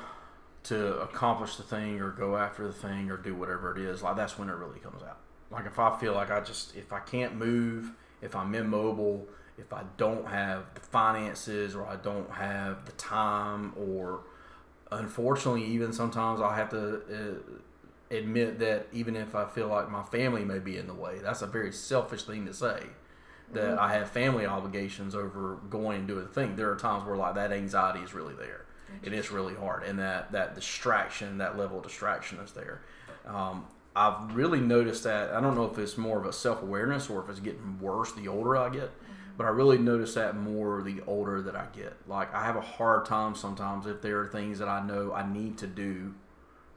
to 0.65 0.99
accomplish 1.01 1.57
the 1.57 1.63
thing 1.63 2.01
or 2.01 2.11
go 2.11 2.37
after 2.37 2.67
the 2.67 2.73
thing 2.73 3.11
or 3.11 3.17
do 3.17 3.35
whatever 3.35 3.77
it 3.77 3.83
is, 3.83 4.03
like 4.03 4.17
that's 4.17 4.39
when 4.39 4.49
it 4.49 4.55
really 4.55 4.79
comes 4.79 5.03
out. 5.03 5.19
Like 5.51 5.67
if 5.67 5.79
I 5.79 5.97
feel 5.99 6.15
like 6.15 6.31
I 6.31 6.41
just 6.41 6.75
if 6.77 6.93
I 6.93 7.01
can't 7.01 7.37
move, 7.37 7.91
if 8.21 8.35
I'm 8.37 8.55
immobile, 8.55 9.27
if 9.59 9.73
I 9.73 9.83
don't 9.97 10.27
have 10.27 10.65
the 10.75 10.81
finances 10.81 11.75
or 11.75 11.87
I 11.87 11.97
don't 11.97 12.31
have 12.31 12.87
the 12.87 12.93
time 12.93 13.73
or 13.77 14.21
unfortunately 14.91 15.65
even 15.65 15.93
sometimes 15.93 16.41
I 16.41 16.57
have 16.57 16.71
to 16.71 16.97
uh, 16.97 17.59
admit 18.13 18.59
that 18.61 18.87
even 18.93 19.17
if 19.17 19.35
I 19.35 19.47
feel 19.47 19.69
like 19.69 19.91
my 19.91 20.03
family 20.03 20.45
may 20.45 20.59
be 20.59 20.77
in 20.77 20.87
the 20.87 20.95
way, 20.95 21.19
that's 21.23 21.43
a 21.43 21.47
very 21.47 21.73
selfish 21.73 22.25
thing 22.25 22.47
to 22.47 22.55
say. 22.55 22.83
That 23.53 23.79
I 23.79 23.93
have 23.93 24.11
family 24.11 24.47
obligations 24.47 25.15
over 25.15 25.59
going 25.69 25.99
and 25.99 26.09
doing 26.09 26.25
the 26.25 26.31
thing. 26.31 26.57
There 26.57 26.71
are 26.71 26.77
times 26.77 27.05
where 27.05 27.17
like 27.17 27.35
that 27.35 27.53
anxiety 27.53 28.01
is 28.01 28.15
really 28.15 28.35
there, 28.35 28.65
and 29.05 29.13
it's 29.13 29.31
really 29.31 29.55
hard, 29.55 29.83
and 29.83 29.99
that 29.99 30.33
that 30.33 30.55
distraction, 30.55 31.37
that 31.37 31.59
level 31.59 31.77
of 31.77 31.83
distraction 31.83 32.39
is 32.39 32.53
there. 32.53 32.81
Um, 33.27 33.67
I've 33.95 34.35
really 34.35 34.61
noticed 34.61 35.05
that. 35.05 35.35
I 35.35 35.41
don't 35.43 35.55
know 35.55 35.67
if 35.67 35.77
it's 35.77 35.99
more 35.99 36.19
of 36.19 36.25
a 36.25 36.33
self 36.33 36.63
awareness 36.63 37.11
or 37.11 37.23
if 37.23 37.29
it's 37.29 37.41
getting 37.41 37.79
worse 37.79 38.13
the 38.13 38.27
older 38.27 38.57
I 38.57 38.71
get, 38.71 38.91
but 39.37 39.45
I 39.45 39.51
really 39.51 39.77
notice 39.77 40.15
that 40.15 40.35
more 40.35 40.83
the 40.83 41.03
older 41.07 41.43
that 41.43 41.55
I 41.55 41.67
get. 41.77 41.95
Like 42.07 42.33
I 42.35 42.45
have 42.45 42.57
a 42.57 42.63
hard 42.63 43.05
time 43.05 43.35
sometimes 43.35 43.87
if 43.87 44.01
there 44.01 44.21
are 44.21 44.29
things 44.29 44.59
that 44.61 44.69
I 44.69 44.87
know 44.87 45.13
I 45.13 45.31
need 45.31 45.59
to 45.59 45.67
do 45.67 46.15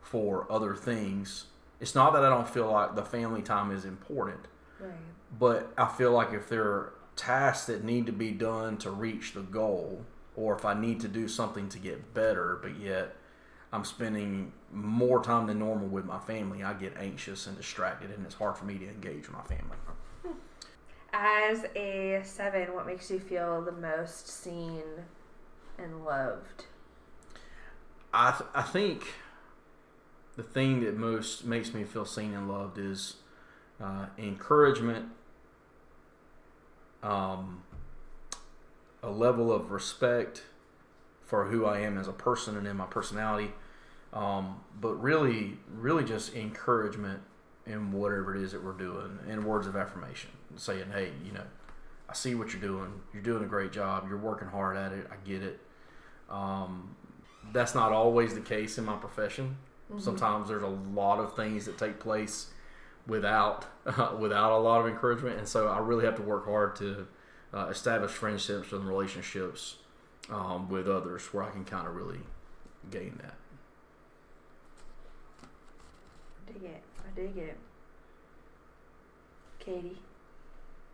for 0.05 0.45
other 0.51 0.75
things. 0.75 1.45
It's 1.79 1.95
not 1.95 2.13
that 2.13 2.23
I 2.23 2.29
don't 2.29 2.47
feel 2.47 2.71
like 2.71 2.95
the 2.95 3.03
family 3.03 3.41
time 3.41 3.71
is 3.71 3.83
important, 3.85 4.39
Right. 4.79 4.91
but 5.37 5.73
I 5.77 5.87
feel 5.87 6.11
like 6.11 6.31
if 6.31 6.47
there 6.47 6.63
are 6.63 6.93
tasks 7.15 7.65
that 7.67 7.83
need 7.83 8.05
to 8.05 8.11
be 8.11 8.31
done 8.31 8.77
to 8.77 8.91
reach 8.91 9.33
the 9.33 9.41
goal, 9.41 10.05
or 10.35 10.55
if 10.55 10.63
I 10.63 10.73
need 10.73 10.99
to 11.01 11.07
do 11.07 11.27
something 11.27 11.67
to 11.69 11.79
get 11.79 12.13
better, 12.13 12.59
but 12.61 12.77
yet 12.77 13.15
I'm 13.73 13.83
spending 13.83 14.53
more 14.71 15.21
time 15.23 15.47
than 15.47 15.59
normal 15.59 15.87
with 15.87 16.05
my 16.05 16.19
family, 16.19 16.63
I 16.63 16.73
get 16.73 16.95
anxious 16.97 17.47
and 17.47 17.57
distracted, 17.57 18.11
and 18.11 18.25
it's 18.25 18.35
hard 18.35 18.57
for 18.57 18.65
me 18.65 18.77
to 18.77 18.87
engage 18.87 19.27
with 19.27 19.33
my 19.33 19.43
family. 19.43 19.77
As 21.13 21.65
a 21.75 22.21
seven, 22.23 22.73
what 22.73 22.85
makes 22.85 23.09
you 23.09 23.19
feel 23.19 23.61
the 23.61 23.71
most 23.71 24.27
seen 24.27 24.83
and 25.77 26.05
loved? 26.05 26.65
I 28.13 28.31
th- 28.31 28.49
I 28.53 28.61
think 28.61 29.05
the 30.35 30.43
thing 30.43 30.81
that 30.81 30.97
most 30.97 31.45
makes 31.45 31.73
me 31.73 31.83
feel 31.83 32.05
seen 32.05 32.33
and 32.33 32.49
loved 32.49 32.77
is 32.77 33.15
uh, 33.81 34.07
encouragement, 34.17 35.07
um, 37.03 37.63
a 39.01 39.09
level 39.09 39.51
of 39.51 39.71
respect 39.71 40.43
for 41.23 41.45
who 41.45 41.65
I 41.65 41.79
am 41.79 41.97
as 41.97 42.07
a 42.07 42.13
person 42.13 42.57
and 42.57 42.67
in 42.67 42.77
my 42.77 42.85
personality, 42.85 43.51
um, 44.13 44.61
but 44.79 44.93
really, 45.01 45.57
really 45.73 46.03
just 46.03 46.35
encouragement 46.35 47.21
in 47.65 47.91
whatever 47.91 48.35
it 48.35 48.41
is 48.41 48.51
that 48.51 48.63
we're 48.63 48.73
doing, 48.73 49.19
and 49.27 49.43
words 49.43 49.67
of 49.67 49.75
affirmation, 49.75 50.29
saying, 50.55 50.91
"Hey, 50.91 51.13
you 51.25 51.31
know, 51.31 51.43
I 52.07 52.13
see 52.13 52.35
what 52.35 52.53
you're 52.53 52.61
doing. 52.61 53.01
You're 53.11 53.23
doing 53.23 53.43
a 53.43 53.47
great 53.47 53.71
job. 53.71 54.05
You're 54.07 54.19
working 54.19 54.47
hard 54.47 54.77
at 54.77 54.91
it. 54.91 55.07
I 55.11 55.15
get 55.27 55.41
it." 55.41 55.59
Um, 56.29 56.95
that's 57.51 57.73
not 57.73 57.91
always 57.91 58.35
the 58.35 58.41
case 58.41 58.77
in 58.77 58.85
my 58.85 58.97
profession. 58.97 59.57
Sometimes 59.99 60.47
there's 60.47 60.63
a 60.63 60.67
lot 60.67 61.19
of 61.19 61.35
things 61.35 61.65
that 61.65 61.77
take 61.77 61.99
place 61.99 62.47
without 63.07 63.65
without 64.19 64.51
a 64.51 64.57
lot 64.57 64.81
of 64.81 64.87
encouragement, 64.87 65.37
and 65.37 65.47
so 65.47 65.67
I 65.67 65.77
really 65.79 66.05
have 66.05 66.15
to 66.15 66.23
work 66.23 66.45
hard 66.45 66.75
to 66.77 67.07
uh, 67.53 67.67
establish 67.67 68.11
friendships 68.11 68.71
and 68.71 68.87
relationships 68.87 69.77
um, 70.29 70.69
with 70.69 70.89
others 70.89 71.25
where 71.33 71.43
I 71.43 71.51
can 71.51 71.65
kind 71.65 71.87
of 71.87 71.95
really 71.95 72.19
gain 72.89 73.19
that. 73.21 73.35
dig 76.47 76.63
it. 76.63 76.83
I 76.99 77.15
dig 77.15 77.37
it. 77.37 77.57
Katie. 79.59 79.97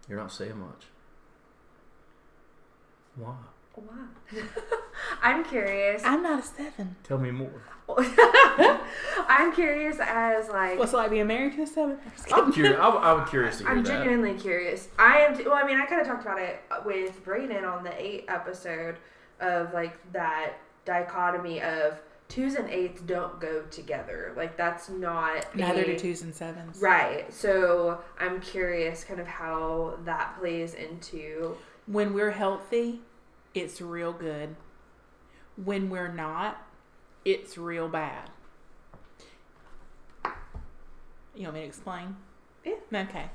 You're 0.08 0.20
not 0.20 0.32
saying 0.32 0.58
much. 0.58 0.86
Why? 3.16 3.36
Wow. 3.76 3.94
I'm 5.22 5.44
curious. 5.46 6.02
I'm 6.06 6.22
not 6.24 6.40
a 6.40 6.44
seven. 6.44 6.96
Tell 7.04 7.18
me 7.18 7.32
more. 7.32 7.62
I'm 9.28 9.54
curious 9.54 9.98
as 10.00 10.48
like 10.50 10.78
What's 10.80 10.94
it 10.94 10.98
like 10.98 11.12
being 11.12 11.28
married 11.28 11.54
to 11.56 11.64
a 11.64 11.68
seven? 11.68 11.98
I'm 12.32 12.46
I'm 12.46 12.54
curious. 12.54 12.80
I'm, 12.80 12.98
I'm 12.98 13.26
curious 13.28 13.58
to 13.58 13.64
hear 13.64 13.72
I'm 13.72 13.84
that. 13.84 13.90
genuinely 13.90 14.34
curious. 14.40 14.88
I 14.98 15.20
am. 15.20 15.34
Well, 15.46 15.54
I 15.56 15.64
mean, 15.66 15.80
I 15.80 15.86
kind 15.86 16.02
of 16.02 16.08
talked 16.08 16.24
about 16.24 16.40
it 16.40 16.62
with 16.86 17.24
Brayden 17.26 17.64
on 17.70 17.84
the 17.84 17.94
eight 18.02 18.26
episode 18.28 18.98
of 19.40 19.74
like 19.74 19.94
that 20.14 20.54
dichotomy 20.86 21.62
of 21.62 22.00
twos 22.28 22.56
and 22.56 22.70
eights 22.70 23.02
don't 23.02 23.40
go 23.42 23.64
together. 23.72 24.34
Like 24.38 24.56
that's 24.58 24.90
not 24.90 25.54
Neither 25.56 25.82
a- 25.82 25.86
do 25.86 26.00
twos 26.00 26.22
and 26.22 26.34
sevens. 26.34 26.80
Right. 26.82 27.32
So 27.34 28.00
I'm 28.20 28.40
curious, 28.42 29.04
kind 29.04 29.20
of 29.20 29.28
how 29.28 29.98
that 30.06 30.38
plays 30.40 30.74
into. 30.76 31.56
When 31.88 32.14
we're 32.14 32.32
healthy, 32.32 33.02
it's 33.54 33.82
real 33.82 34.14
good. 34.14 34.56
When 35.64 35.90
we're 35.90 36.12
not, 36.12 36.66
it's 37.26 37.58
real 37.58 37.88
bad. 37.90 38.30
You 41.36 41.44
want 41.44 41.56
me 41.56 41.62
to 41.62 41.68
explain? 41.68 42.16
Yeah. 42.66 42.76
Okay. 42.94 43.30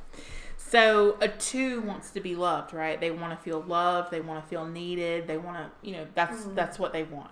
So 0.57 1.17
a 1.21 1.29
two 1.29 1.81
wants 1.83 2.11
to 2.11 2.21
be 2.21 2.35
loved, 2.35 2.75
right? 2.75 3.01
They 3.01 3.11
want 3.11 3.37
to 3.37 3.43
feel 3.43 3.61
loved. 3.63 4.11
They 4.11 4.21
want 4.21 4.43
to 4.43 4.49
feel 4.49 4.67
needed. 4.67 5.27
They 5.27 5.39
want 5.39 5.57
to, 5.57 5.71
you 5.89 5.97
know, 5.97 6.07
that's 6.15 6.45
Mhm. 6.45 6.55
that's 6.55 6.79
what 6.79 6.93
they 6.93 7.05
want. 7.05 7.31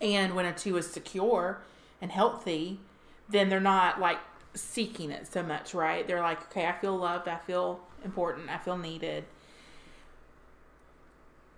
And 0.00 0.34
when 0.34 0.46
a 0.46 0.52
two 0.52 0.76
is 0.76 0.90
secure 0.90 1.60
and 2.00 2.10
healthy, 2.10 2.80
then 3.28 3.48
they're 3.48 3.60
not 3.60 4.00
like 4.00 4.18
seeking 4.54 5.10
it 5.10 5.26
so 5.26 5.42
much, 5.42 5.74
right? 5.74 6.06
They're 6.06 6.20
like, 6.22 6.42
okay, 6.44 6.66
I 6.66 6.72
feel 6.72 6.96
loved. 6.96 7.28
I 7.28 7.36
feel 7.36 7.80
important. 8.04 8.50
I 8.50 8.58
feel 8.58 8.76
needed. 8.76 9.24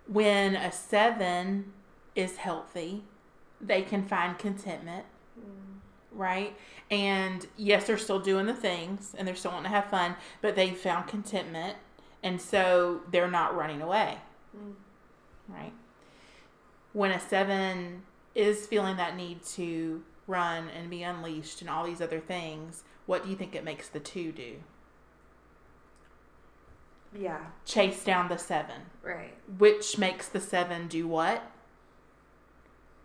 When 0.07 0.55
a 0.57 0.71
seven 0.73 1.73
is 2.15 2.37
healthy, 2.37 3.05
they 3.61 3.83
can 3.83 4.07
find 4.07 4.39
contentment 4.39 5.07
right? 6.13 6.57
And 6.91 7.47
yes, 7.57 7.87
they're 7.87 7.99
still 7.99 8.19
doing 8.21 8.47
the 8.47 8.55
things 8.55 9.15
and 9.19 9.29
they're 9.29 9.35
still 9.37 9.51
wanting 9.51 9.71
to 9.71 9.77
have 9.77 9.87
fun, 9.91 10.17
but 10.41 10.57
they 10.57 10.71
found 10.71 11.09
contentment 11.09 11.77
and 12.23 12.41
so 12.41 13.03
they're 13.11 13.31
not 13.31 13.55
running 13.55 13.83
away, 13.83 14.19
Mm. 14.57 14.75
right? 15.49 15.73
When 16.93 17.11
a 17.11 17.21
seven 17.21 18.03
is 18.35 18.67
feeling 18.67 18.97
that 18.97 19.15
need 19.17 19.43
to 19.45 20.03
run 20.27 20.69
and 20.71 20.89
be 20.89 21.03
unleashed 21.03 21.61
and 21.61 21.69
all 21.69 21.85
these 21.85 22.01
other 22.01 22.21
things, 22.21 22.83
what 23.05 23.23
do 23.23 23.29
you 23.31 23.37
think 23.37 23.55
it 23.55 23.63
makes 23.63 23.89
the 23.89 24.01
two 24.01 24.33
do? 24.33 24.57
Yeah. 27.15 27.39
Chase 27.65 28.05
down 28.05 28.29
the 28.29 28.37
seven, 28.39 28.83
Right. 29.03 29.35
which 29.59 29.99
makes 29.99 30.29
the 30.29 30.41
seven 30.41 30.89
do 30.89 31.07
what? 31.09 31.43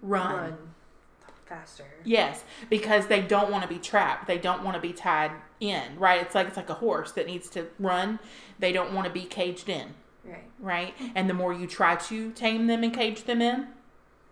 Run. 0.02 0.58
faster. 1.46 1.84
Yes, 2.06 2.46
because 2.70 3.08
they 3.08 3.22
don't 3.22 3.52
want 3.52 3.62
to 3.64 3.68
be 3.68 3.78
trapped. 3.78 4.26
They 4.26 4.38
don't 4.38 4.64
want 4.64 4.76
to 4.76 4.82
be 4.82 4.94
tied 4.94 5.32
in, 5.60 6.00
right? 6.00 6.22
It's 6.22 6.34
like 6.34 6.48
it's 6.48 6.56
like 6.56 6.70
a 6.70 6.76
horse 6.76 7.12
that 7.12 7.28
needs 7.28 7.50
to 7.50 7.68
run. 7.78 8.20
They 8.58 8.72
don't 8.72 8.94
want 8.94 9.06
to 9.06 9.12
be 9.14 9.26
caged 9.26 9.68
in, 9.68 9.94
Right. 10.24 10.46
right? 10.60 10.94
And 11.14 11.30
the 11.30 11.34
more 11.34 11.52
you 11.52 11.68
try 11.68 11.98
to 11.98 12.32
tame 12.32 12.68
them 12.68 12.84
and 12.86 12.94
cage 12.94 13.24
them 13.26 13.42
in, 13.42 13.68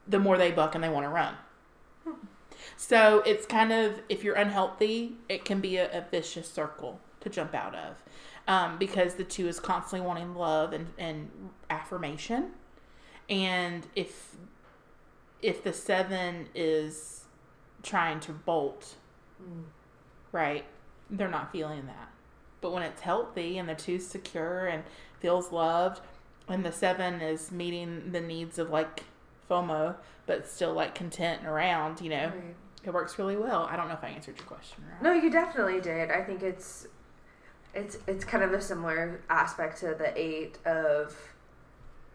the 0.08 0.18
more 0.18 0.38
they 0.38 0.50
buck 0.52 0.76
and 0.76 0.84
they 0.84 0.88
want 0.88 1.04
to 1.06 1.10
run. 1.10 1.36
So 2.78 3.20
it's 3.26 3.46
kind 3.46 3.74
of 3.74 4.02
if 4.08 4.24
you're 4.24 4.36
unhealthy, 4.36 5.18
it 5.28 5.44
can 5.44 5.60
be 5.60 5.76
a, 5.76 5.92
a 5.98 6.06
vicious 6.10 6.50
circle 6.50 7.02
to 7.20 7.30
jump 7.30 7.54
out 7.54 7.76
of, 7.76 8.02
um, 8.50 8.78
because 8.78 9.14
the 9.16 9.24
two 9.24 9.48
is 9.48 9.60
constantly 9.62 10.06
wanting 10.06 10.36
love 10.36 10.74
and, 10.74 10.88
and 10.98 11.30
affirmation, 11.70 12.50
and 13.30 13.88
if 13.96 14.36
if 15.42 15.64
the 15.64 15.72
seven 15.72 16.48
is 16.54 17.24
trying 17.84 18.20
to 18.20 18.34
bolt, 18.34 18.96
Mm. 19.42 19.64
right, 20.34 20.66
they're 21.10 21.30
not 21.30 21.50
feeling 21.54 21.86
that. 21.86 22.10
But 22.60 22.74
when 22.74 22.84
it's 22.84 23.00
healthy 23.00 23.58
and 23.58 23.70
the 23.70 23.76
two's 23.76 24.06
secure 24.06 24.68
and 24.68 24.84
feels 25.22 25.50
loved, 25.54 26.02
and 26.50 26.66
the 26.66 26.74
seven 26.74 27.22
is 27.22 27.52
meeting 27.54 28.12
the 28.12 28.20
needs 28.20 28.60
of 28.60 28.70
like 28.70 29.06
FOMO, 29.50 29.96
but 30.26 30.46
still 30.46 30.74
like 30.74 30.94
content 30.94 31.40
and 31.40 31.48
around, 31.48 32.02
you 32.02 32.10
know, 32.10 32.26
Right. 32.36 32.56
it 32.84 32.94
works 32.94 33.18
really 33.18 33.38
well. 33.38 33.64
I 33.72 33.78
don't 33.78 33.88
know 33.88 33.94
if 33.94 34.04
I 34.04 34.10
answered 34.10 34.38
your 34.38 34.46
question 34.48 34.84
right. 34.92 35.02
No, 35.02 35.14
you 35.14 35.30
definitely 35.30 35.80
did. 35.80 36.12
I 36.12 36.22
think 36.24 36.44
it's 36.44 36.86
it's 37.74 37.98
it's 38.08 38.26
kind 38.26 38.44
of 38.44 38.54
a 38.54 38.62
similar 38.62 39.22
aspect 39.30 39.80
to 39.80 39.96
the 39.98 40.12
eight 40.20 40.58
of 40.66 41.16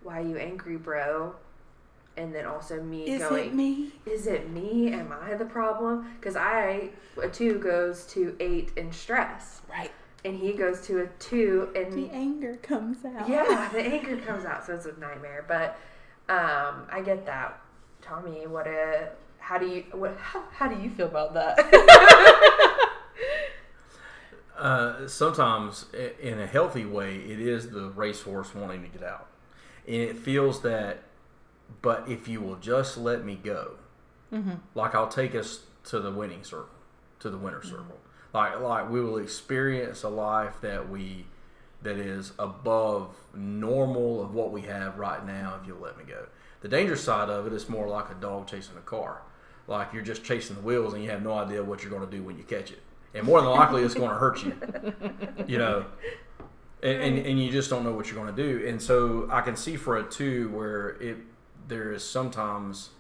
why 0.03 0.21
you 0.21 0.37
angry, 0.37 0.77
bro, 0.77 1.35
and 2.17 2.35
then 2.35 2.45
also 2.47 2.83
me 2.83 3.05
Is 3.09 3.23
going. 3.23 3.47
it 3.49 3.55
me? 3.55 3.93
Is 4.07 4.27
it 4.27 4.51
me? 4.51 4.93
Am 4.93 5.13
I 5.13 5.35
the 5.35 5.45
problem? 5.47 6.07
Because 6.19 6.37
I 6.37 6.91
a 7.23 7.29
two 7.29 7.59
goes 7.59 8.05
to 8.09 8.37
eight 8.41 8.73
in 8.77 8.93
stress, 8.93 9.63
Right. 9.71 9.91
and 10.25 10.37
he 10.37 10.53
goes 10.53 10.81
to 10.89 11.01
a 11.03 11.07
two 11.19 11.71
and 11.75 11.93
The 11.93 12.11
anger 12.11 12.57
comes 12.63 13.05
out. 13.05 13.29
yeah, 13.29 13.69
the 13.73 13.81
anger 13.81 14.17
comes 14.19 14.45
out, 14.45 14.67
so 14.67 14.75
it's 14.75 14.87
a 14.87 14.93
nightmare. 15.01 15.45
But 15.49 15.79
um, 16.29 16.87
I 16.91 17.01
get 17.05 17.25
that, 17.27 17.61
Tommy. 18.03 18.47
What 18.47 18.67
a 18.67 19.11
how 19.39 19.59
do 19.59 19.67
you 19.67 19.85
what 19.93 20.17
how, 20.19 20.43
how 20.53 20.69
do 20.69 20.81
you 20.83 20.91
feel 20.91 21.07
about 21.07 21.35
that? 21.35 21.59
Uh, 24.59 25.09
sometimes, 25.09 25.87
in 26.21 26.39
a 26.39 26.47
healthy 26.47 26.85
way, 26.85 27.17
it 27.17 27.41
is 27.41 27.71
the 27.71 27.91
racehorse 27.91 28.55
wanting 28.55 28.83
to 28.83 28.89
get 28.89 29.03
out, 29.03 29.27
and 29.87 29.97
it 29.97 30.17
feels 30.17 30.63
that. 30.63 31.03
But 31.83 32.09
if 32.09 32.29
you 32.29 32.41
will 32.41 32.57
just 32.57 32.97
let 32.97 33.25
me 33.25 33.35
go, 33.43 33.73
Mm-hmm. 34.33 34.55
like 34.75 34.95
I'll 34.95 35.09
take 35.09 35.35
us 35.35 35.61
to 35.85 36.01
the 36.01 36.11
winning 36.11 36.43
circle, 36.45 36.69
to 37.21 37.31
the 37.31 37.39
winner 37.39 37.63
circle. 37.63 37.99
Like 38.33 38.59
like 38.61 38.91
we 38.91 39.01
will 39.01 39.19
experience 39.19 40.03
a 40.03 40.09
life 40.09 40.61
that 40.61 40.89
we 40.89 41.27
that 41.83 41.97
is 41.99 42.33
above 42.39 43.15
normal 43.35 44.23
of 44.23 44.35
what 44.35 44.51
we 44.51 44.63
have 44.63 44.99
right 44.99 45.25
now. 45.27 45.59
If 45.61 45.67
you'll 45.69 45.79
let 45.79 45.97
me 45.99 46.05
go, 46.05 46.27
the 46.63 46.69
dangerous 46.69 47.03
side 47.05 47.29
of 47.31 47.47
it 47.47 47.53
is 47.53 47.69
more 47.69 47.87
like 47.89 48.11
a 48.11 48.15
dog 48.15 48.47
chasing 48.49 48.77
a 48.77 48.81
car. 48.81 49.23
Like 49.69 49.93
you're 49.93 50.03
just 50.03 50.25
chasing 50.25 50.57
the 50.57 50.63
wheels 50.63 50.95
and 50.95 51.03
you 51.05 51.11
have 51.11 51.23
no 51.23 51.33
idea 51.33 51.63
what 51.63 51.83
you're 51.83 51.91
going 51.93 52.09
to 52.09 52.17
do 52.17 52.23
when 52.23 52.37
you 52.37 52.45
catch 52.45 52.71
it, 52.73 52.81
and 53.15 53.25
more 53.25 53.41
than 53.41 53.51
likely 53.51 53.83
it's 53.83 53.95
going 53.95 54.11
to 54.11 54.17
hurt 54.17 54.43
you. 54.45 54.55
You 55.47 55.59
know. 55.59 55.87
And, 56.83 57.03
and, 57.03 57.27
and 57.27 57.43
you 57.43 57.51
just 57.51 57.71
don't 57.71 57.83
know 57.83 57.93
what 57.93 58.11
you're 58.11 58.23
going 58.23 58.35
to 58.35 58.43
do, 58.43 58.67
and 58.67 58.81
so 58.81 59.27
I 59.31 59.41
can 59.41 59.57
see 59.57 59.77
for 59.77 59.97
a 59.97 60.03
two 60.03 60.51
where 60.51 60.91
it 61.01 61.17
there 61.67 61.93
is 61.93 62.05
sometimes 62.05 62.91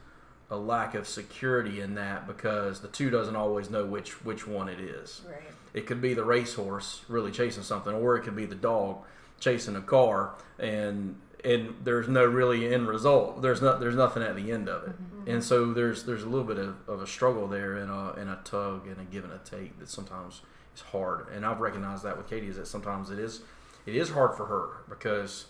a 0.50 0.56
lack 0.56 0.94
of 0.94 1.06
security 1.06 1.80
in 1.80 1.94
that 1.97 2.26
because 2.26 2.80
the 2.80 2.88
two 2.88 3.11
doesn't 3.11 3.37
always 3.37 3.68
know 3.68 3.85
which 3.85 4.25
which 4.25 4.47
one 4.47 4.68
it 4.68 4.80
is. 4.80 5.23
right. 5.28 5.42
It 5.75 5.87
could 5.87 6.00
be 6.00 6.14
the 6.14 6.25
racehorse 6.25 7.02
really 7.09 7.30
chasing 7.33 7.62
something, 7.62 7.92
or 7.92 8.16
it 8.16 8.23
could 8.23 8.37
be 8.37 8.47
the 8.47 8.54
dog 8.54 8.99
chasing 9.40 9.76
a 9.76 9.83
car, 9.83 10.35
and 10.59 11.16
and 11.44 11.74
there's 11.82 12.08
no 12.08 12.24
really 12.24 12.72
end 12.72 12.88
result. 12.88 13.42
There's 13.42 13.60
not 13.60 13.80
there's 13.80 13.96
nothing 13.96 14.22
at 14.22 14.36
the 14.36 14.50
end 14.50 14.68
of 14.68 14.84
it, 14.88 14.90
mm-hmm. 14.90 15.30
and 15.30 15.44
so 15.44 15.72
there's 15.72 16.04
there's 16.04 16.22
a 16.22 16.28
little 16.28 16.46
bit 16.46 16.58
of, 16.58 16.76
of 16.88 17.02
a 17.02 17.06
struggle 17.06 17.46
there 17.46 17.76
and 17.76 17.90
a 17.90 18.14
and 18.14 18.30
a 18.30 18.40
tug 18.44 18.86
and 18.86 19.00
a 19.00 19.04
give 19.04 19.24
and 19.24 19.32
a 19.32 19.38
take 19.38 19.78
that 19.78 19.88
sometimes 19.88 20.42
is 20.74 20.82
hard. 20.82 21.28
And 21.28 21.44
I've 21.44 21.60
recognized 21.60 22.04
that 22.04 22.16
with 22.16 22.28
Katie 22.28 22.48
is 22.48 22.56
that 22.56 22.66
sometimes 22.66 23.10
it 23.10 23.18
is 23.18 23.42
it 23.86 23.94
is 23.94 24.10
hard 24.10 24.36
for 24.36 24.46
her 24.46 24.84
because 24.88 25.46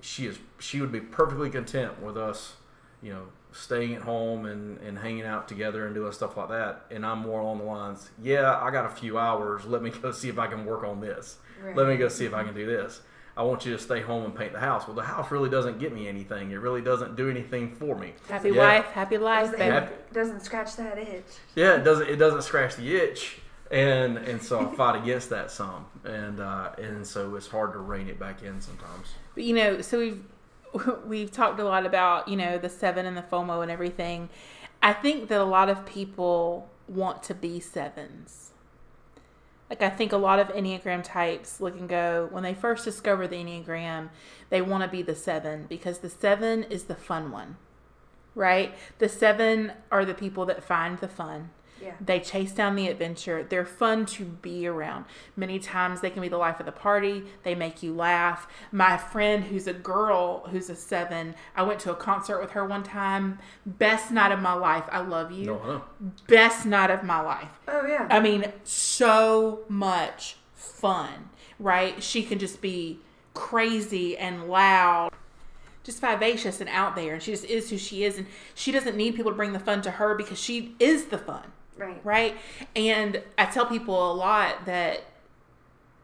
she 0.00 0.26
is 0.26 0.38
she 0.58 0.80
would 0.80 0.92
be 0.92 1.00
perfectly 1.00 1.50
content 1.50 2.02
with 2.02 2.16
us, 2.16 2.56
you 3.02 3.12
know, 3.12 3.28
staying 3.52 3.94
at 3.94 4.02
home 4.02 4.46
and, 4.46 4.78
and 4.78 4.98
hanging 4.98 5.24
out 5.24 5.48
together 5.48 5.86
and 5.86 5.94
doing 5.94 6.12
stuff 6.12 6.36
like 6.36 6.48
that. 6.48 6.84
And 6.90 7.04
I'm 7.04 7.20
more 7.20 7.40
along 7.40 7.58
the 7.58 7.64
lines, 7.64 8.10
yeah, 8.22 8.58
I 8.60 8.70
got 8.70 8.86
a 8.86 8.90
few 8.90 9.18
hours. 9.18 9.64
Let 9.64 9.82
me 9.82 9.90
go 9.90 10.12
see 10.12 10.28
if 10.28 10.38
I 10.38 10.46
can 10.46 10.64
work 10.64 10.84
on 10.84 11.00
this. 11.00 11.38
Let 11.74 11.88
me 11.88 11.96
go 11.96 12.08
see 12.08 12.24
if 12.24 12.34
I 12.34 12.44
can 12.44 12.54
do 12.54 12.66
this. 12.66 13.00
I 13.38 13.42
want 13.42 13.64
you 13.64 13.72
to 13.72 13.78
stay 13.78 14.00
home 14.00 14.24
and 14.24 14.34
paint 14.34 14.52
the 14.52 14.58
house. 14.58 14.86
Well, 14.88 14.96
the 14.96 15.02
house 15.04 15.30
really 15.30 15.48
doesn't 15.48 15.78
get 15.78 15.94
me 15.94 16.08
anything. 16.08 16.50
It 16.50 16.56
really 16.56 16.82
doesn't 16.82 17.14
do 17.14 17.30
anything 17.30 17.70
for 17.70 17.94
me. 17.96 18.14
Happy 18.28 18.50
Yeah. 18.50 18.58
wife, 18.78 18.86
happy 18.86 19.16
life, 19.16 19.44
Doesn't, 19.52 19.58
baby. 19.60 19.72
Happy- 19.72 19.94
doesn't 20.12 20.40
scratch 20.40 20.74
that 20.76 20.98
itch. 20.98 21.24
Yeah, 21.54 21.76
it 21.76 21.84
doesn't. 21.84 22.08
It 22.08 22.16
doesn't 22.16 22.42
scratch 22.42 22.74
the 22.74 22.96
itch, 22.96 23.38
and 23.70 24.18
and 24.18 24.42
so 24.42 24.58
I 24.68 24.74
fight 24.76 25.00
against 25.00 25.30
that 25.30 25.52
some, 25.52 25.86
and 26.04 26.40
uh, 26.40 26.70
and 26.78 27.06
so 27.06 27.36
it's 27.36 27.46
hard 27.46 27.72
to 27.74 27.78
rein 27.78 28.08
it 28.08 28.18
back 28.18 28.42
in 28.42 28.60
sometimes. 28.60 29.06
But 29.36 29.44
you 29.44 29.54
know, 29.54 29.80
so 29.82 29.98
we've 30.00 30.22
we've 31.06 31.30
talked 31.30 31.60
a 31.60 31.64
lot 31.64 31.86
about 31.86 32.26
you 32.26 32.36
know 32.36 32.58
the 32.58 32.68
seven 32.68 33.06
and 33.06 33.16
the 33.16 33.22
FOMO 33.22 33.62
and 33.62 33.70
everything. 33.70 34.30
I 34.82 34.92
think 34.92 35.28
that 35.28 35.40
a 35.40 35.44
lot 35.44 35.68
of 35.68 35.86
people 35.86 36.68
want 36.88 37.22
to 37.24 37.34
be 37.34 37.60
sevens. 37.60 38.50
Like 39.70 39.82
I 39.82 39.90
think 39.90 40.12
a 40.12 40.16
lot 40.16 40.38
of 40.38 40.48
Enneagram 40.48 41.02
types 41.04 41.60
look 41.60 41.78
and 41.78 41.88
go 41.88 42.28
when 42.30 42.42
they 42.42 42.54
first 42.54 42.84
discover 42.84 43.28
the 43.28 43.36
Enneagram, 43.36 44.08
they 44.50 44.62
want 44.62 44.82
to 44.82 44.88
be 44.88 45.02
the 45.02 45.14
seven 45.14 45.66
because 45.68 45.98
the 45.98 46.08
seven 46.08 46.64
is 46.64 46.84
the 46.84 46.94
fun 46.94 47.30
one, 47.30 47.56
right? 48.34 48.74
The 48.98 49.08
seven 49.08 49.72
are 49.92 50.04
the 50.04 50.14
people 50.14 50.46
that 50.46 50.64
find 50.64 50.98
the 50.98 51.08
fun. 51.08 51.50
Yeah. 51.82 51.94
They 52.00 52.20
chase 52.20 52.52
down 52.52 52.76
the 52.76 52.88
adventure. 52.88 53.46
They're 53.48 53.64
fun 53.64 54.06
to 54.06 54.24
be 54.24 54.66
around. 54.66 55.04
Many 55.36 55.58
times 55.58 56.00
they 56.00 56.10
can 56.10 56.22
be 56.22 56.28
the 56.28 56.38
life 56.38 56.60
of 56.60 56.66
the 56.66 56.72
party. 56.72 57.24
They 57.42 57.54
make 57.54 57.82
you 57.82 57.94
laugh. 57.94 58.48
My 58.72 58.96
friend, 58.96 59.44
who's 59.44 59.66
a 59.66 59.72
girl, 59.72 60.46
who's 60.50 60.70
a 60.70 60.76
seven, 60.76 61.34
I 61.54 61.62
went 61.62 61.80
to 61.80 61.92
a 61.92 61.94
concert 61.94 62.40
with 62.40 62.50
her 62.50 62.64
one 62.64 62.82
time. 62.82 63.38
Best 63.64 64.10
night 64.10 64.32
of 64.32 64.40
my 64.40 64.54
life. 64.54 64.84
I 64.90 65.00
love 65.00 65.32
you. 65.32 65.46
No, 65.46 65.60
I 65.60 65.66
know. 65.66 65.84
Best 66.26 66.66
night 66.66 66.90
of 66.90 67.02
my 67.02 67.20
life. 67.20 67.50
Oh 67.66 67.86
yeah. 67.86 68.06
I 68.10 68.20
mean, 68.20 68.52
so 68.64 69.60
much 69.68 70.36
fun, 70.54 71.30
right? 71.58 72.02
She 72.02 72.22
can 72.22 72.38
just 72.38 72.60
be 72.60 73.00
crazy 73.34 74.16
and 74.16 74.48
loud, 74.48 75.10
just 75.84 76.00
vivacious 76.00 76.60
and 76.60 76.68
out 76.68 76.96
there. 76.96 77.14
And 77.14 77.22
she 77.22 77.30
just 77.30 77.44
is 77.44 77.70
who 77.70 77.78
she 77.78 78.04
is. 78.04 78.18
And 78.18 78.26
she 78.54 78.72
doesn't 78.72 78.96
need 78.96 79.14
people 79.14 79.30
to 79.30 79.36
bring 79.36 79.52
the 79.52 79.60
fun 79.60 79.80
to 79.82 79.92
her 79.92 80.14
because 80.14 80.40
she 80.40 80.74
is 80.80 81.06
the 81.06 81.18
fun 81.18 81.52
right. 81.78 82.00
right? 82.04 82.36
And 82.76 83.22
I 83.38 83.46
tell 83.46 83.66
people 83.66 84.12
a 84.12 84.14
lot 84.14 84.66
that 84.66 85.04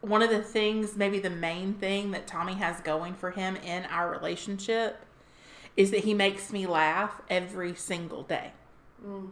one 0.01 0.21
of 0.21 0.29
the 0.29 0.41
things, 0.41 0.95
maybe 0.95 1.19
the 1.19 1.29
main 1.29 1.73
thing 1.73 2.11
that 2.11 2.27
Tommy 2.27 2.53
has 2.53 2.79
going 2.81 3.13
for 3.15 3.31
him 3.31 3.55
in 3.57 3.85
our 3.85 4.09
relationship 4.11 5.03
is 5.75 5.91
that 5.91 6.03
he 6.03 6.13
makes 6.13 6.51
me 6.51 6.65
laugh 6.65 7.21
every 7.29 7.75
single 7.75 8.23
day. 8.23 8.51
Mm. 9.05 9.31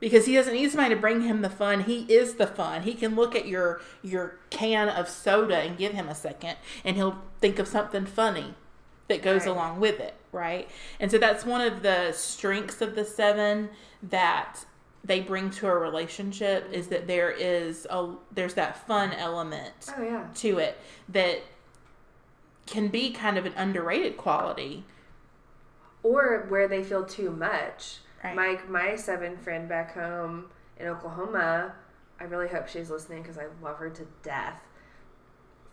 Because 0.00 0.24
he 0.24 0.34
doesn't 0.34 0.54
need 0.54 0.70
somebody 0.70 0.94
to 0.94 1.00
bring 1.00 1.20
him 1.20 1.42
the 1.42 1.50
fun. 1.50 1.80
He 1.84 2.02
is 2.12 2.34
the 2.36 2.46
fun. 2.46 2.82
He 2.82 2.94
can 2.94 3.14
look 3.14 3.36
at 3.36 3.46
your 3.46 3.82
your 4.02 4.38
can 4.48 4.88
of 4.88 5.08
soda 5.10 5.58
and 5.58 5.76
give 5.76 5.92
him 5.92 6.08
a 6.08 6.14
second 6.14 6.56
and 6.84 6.96
he'll 6.96 7.18
think 7.38 7.58
of 7.58 7.68
something 7.68 8.06
funny 8.06 8.54
that 9.08 9.22
goes 9.22 9.42
Right. 9.42 9.50
along 9.50 9.80
with 9.80 10.00
it, 10.00 10.14
right? 10.32 10.70
And 10.98 11.10
so 11.10 11.18
that's 11.18 11.44
one 11.44 11.60
of 11.60 11.82
the 11.82 12.12
strengths 12.12 12.80
of 12.80 12.94
the 12.94 13.04
seven 13.04 13.68
that 14.02 14.64
they 15.04 15.20
bring 15.20 15.50
to 15.50 15.66
a 15.66 15.74
relationship 15.74 16.68
is 16.72 16.88
that 16.88 17.06
there 17.06 17.30
is 17.30 17.86
a 17.90 18.14
there's 18.32 18.54
that 18.54 18.86
fun 18.86 19.12
element 19.12 19.72
Oh 19.96 20.02
yeah. 20.02 20.26
to 20.36 20.58
it 20.58 20.78
that 21.08 21.42
can 22.66 22.88
be 22.88 23.10
kind 23.10 23.36
of 23.38 23.46
an 23.46 23.52
underrated 23.56 24.16
quality. 24.16 24.84
Or 26.02 26.46
where 26.48 26.68
they 26.68 26.82
feel 26.82 27.04
too 27.04 27.30
much. 27.30 27.98
Right. 28.22 28.34
My 28.34 28.58
my 28.68 28.96
seven 28.96 29.36
friend 29.36 29.68
back 29.68 29.94
home 29.94 30.46
in 30.78 30.86
Oklahoma. 30.86 31.74
I 32.20 32.24
really 32.24 32.48
hope 32.48 32.68
she's 32.68 32.90
listening 32.90 33.22
because 33.22 33.38
I 33.38 33.46
love 33.62 33.78
her 33.78 33.88
to 33.90 34.06
death. 34.22 34.60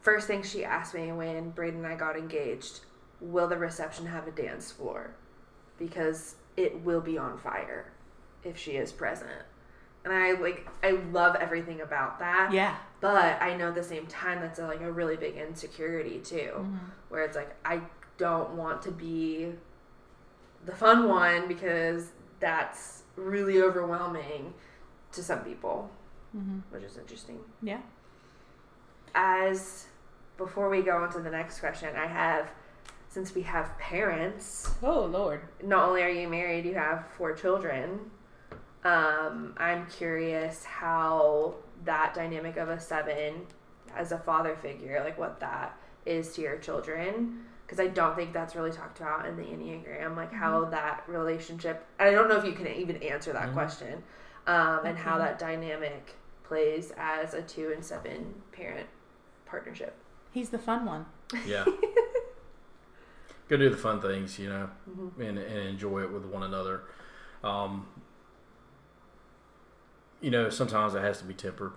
First 0.02 0.28
thing 0.28 0.42
she 0.42 0.64
asked 0.64 0.94
me 0.94 1.12
when 1.12 1.50
Braden 1.50 1.84
and 1.84 1.88
I 1.94 1.98
got 1.98 2.16
engaged, 2.16 2.82
will 3.20 3.48
the 3.48 3.58
reception 3.58 4.06
have 4.06 4.26
a 4.28 4.32
dance 4.32 4.72
floor? 4.72 5.12
Because 5.78 6.36
it 6.56 6.82
will 6.84 7.02
be 7.02 7.18
on 7.18 7.38
fire 7.38 7.92
if 8.48 8.58
she 8.58 8.72
is 8.72 8.92
present. 8.92 9.30
And 10.06 10.14
I 10.14 10.32
like 10.34 10.68
I 10.84 10.92
love 11.12 11.36
everything 11.36 11.82
about 11.82 12.20
that. 12.20 12.52
Yeah. 12.54 12.76
But 13.02 13.42
I 13.42 13.56
know 13.56 13.68
at 13.70 13.76
the 13.76 13.84
same 13.84 14.08
time 14.08 14.40
that's 14.42 14.58
a, 14.60 14.66
like 14.66 14.82
a 14.82 14.92
really 14.92 15.18
big 15.18 15.36
insecurity 15.36 16.20
too, 16.20 16.52
Mm-hmm. 16.56 16.78
where 17.10 17.24
it's 17.24 17.36
like 17.36 17.56
I 17.66 17.82
don't 18.18 18.52
want 18.52 18.82
to 18.84 18.92
be 18.92 19.52
the 20.66 20.72
fun 20.76 21.08
one 21.08 21.48
because 21.48 22.10
that's 22.40 23.04
really 23.16 23.62
overwhelming 23.62 24.54
to 25.12 25.22
some 25.24 25.40
people, 25.40 25.90
Mm-hmm. 26.36 26.60
which 26.72 26.84
is 26.84 26.98
interesting. 26.98 27.40
Yeah. 27.62 27.82
As 29.16 29.86
before 30.38 30.70
we 30.70 30.82
go 30.82 30.98
on 30.98 31.12
to 31.14 31.20
the 31.20 31.30
next 31.32 31.60
question, 31.60 31.96
I 31.96 32.06
have 32.08 32.50
since 33.10 33.34
we 33.34 33.42
have 33.44 33.78
parents, 33.80 34.70
Oh 34.84 35.06
Lord. 35.06 35.42
not 35.64 35.88
only 35.90 36.04
are 36.04 36.10
you 36.10 36.28
married, 36.28 36.66
you 36.66 36.76
have 36.76 37.06
four 37.18 37.34
children. 37.34 38.00
Um, 38.88 39.54
I'm 39.58 39.86
curious 39.88 40.64
how 40.64 41.56
that 41.84 42.14
dynamic 42.14 42.56
of 42.58 42.70
a 42.70 42.80
seven 42.80 43.46
as 43.96 44.12
a 44.14 44.18
father 44.18 44.56
figure, 44.56 45.02
like 45.04 45.18
what 45.18 45.40
that 45.42 45.78
is 46.06 46.34
to 46.36 46.42
your 46.42 46.58
children. 46.58 47.42
Because 47.66 47.82
I 47.82 47.88
don't 47.88 48.16
think 48.16 48.32
that's 48.32 48.56
really 48.56 48.72
talked 48.72 49.02
about 49.02 49.26
in 49.26 49.36
the 49.36 49.44
Enneagram, 49.44 50.16
like 50.16 50.32
how 50.32 50.64
that 50.66 51.04
relationship. 51.08 51.86
I 52.00 52.12
don't 52.12 52.30
know 52.30 52.38
if 52.38 52.46
you 52.46 52.54
can 52.54 52.68
even 52.68 52.96
answer 53.04 53.34
that 53.34 53.50
Mhm. 53.50 53.54
question, 53.54 54.04
um, 54.48 54.86
and 54.86 54.98
how 54.98 55.18
that 55.18 55.38
dynamic 55.38 56.16
plays 56.46 56.94
as 56.98 57.34
a 57.34 57.42
two 57.42 57.72
and 57.74 57.84
seven 57.84 58.42
parent. 58.54 58.88
partnership. 59.46 59.96
He's 60.32 60.50
the 60.50 60.60
fun 60.60 60.84
one. 60.86 61.06
Yeah. 61.46 61.64
Go 63.48 63.56
do 63.56 63.70
the 63.70 63.78
fun 63.78 64.02
things, 64.02 64.38
you 64.38 64.50
know, 64.50 64.70
Mm-hmm. 64.90 65.22
and, 65.22 65.38
and 65.38 65.70
enjoy 65.70 66.02
it 66.04 66.12
with 66.12 66.26
one 66.26 66.44
another. 66.44 66.82
Um, 67.46 67.88
you 70.22 70.32
know, 70.32 70.50
sometimes 70.50 70.96
it 70.96 71.02
has 71.02 71.20
to 71.20 71.26
be 71.26 71.34
tempered, 71.34 71.74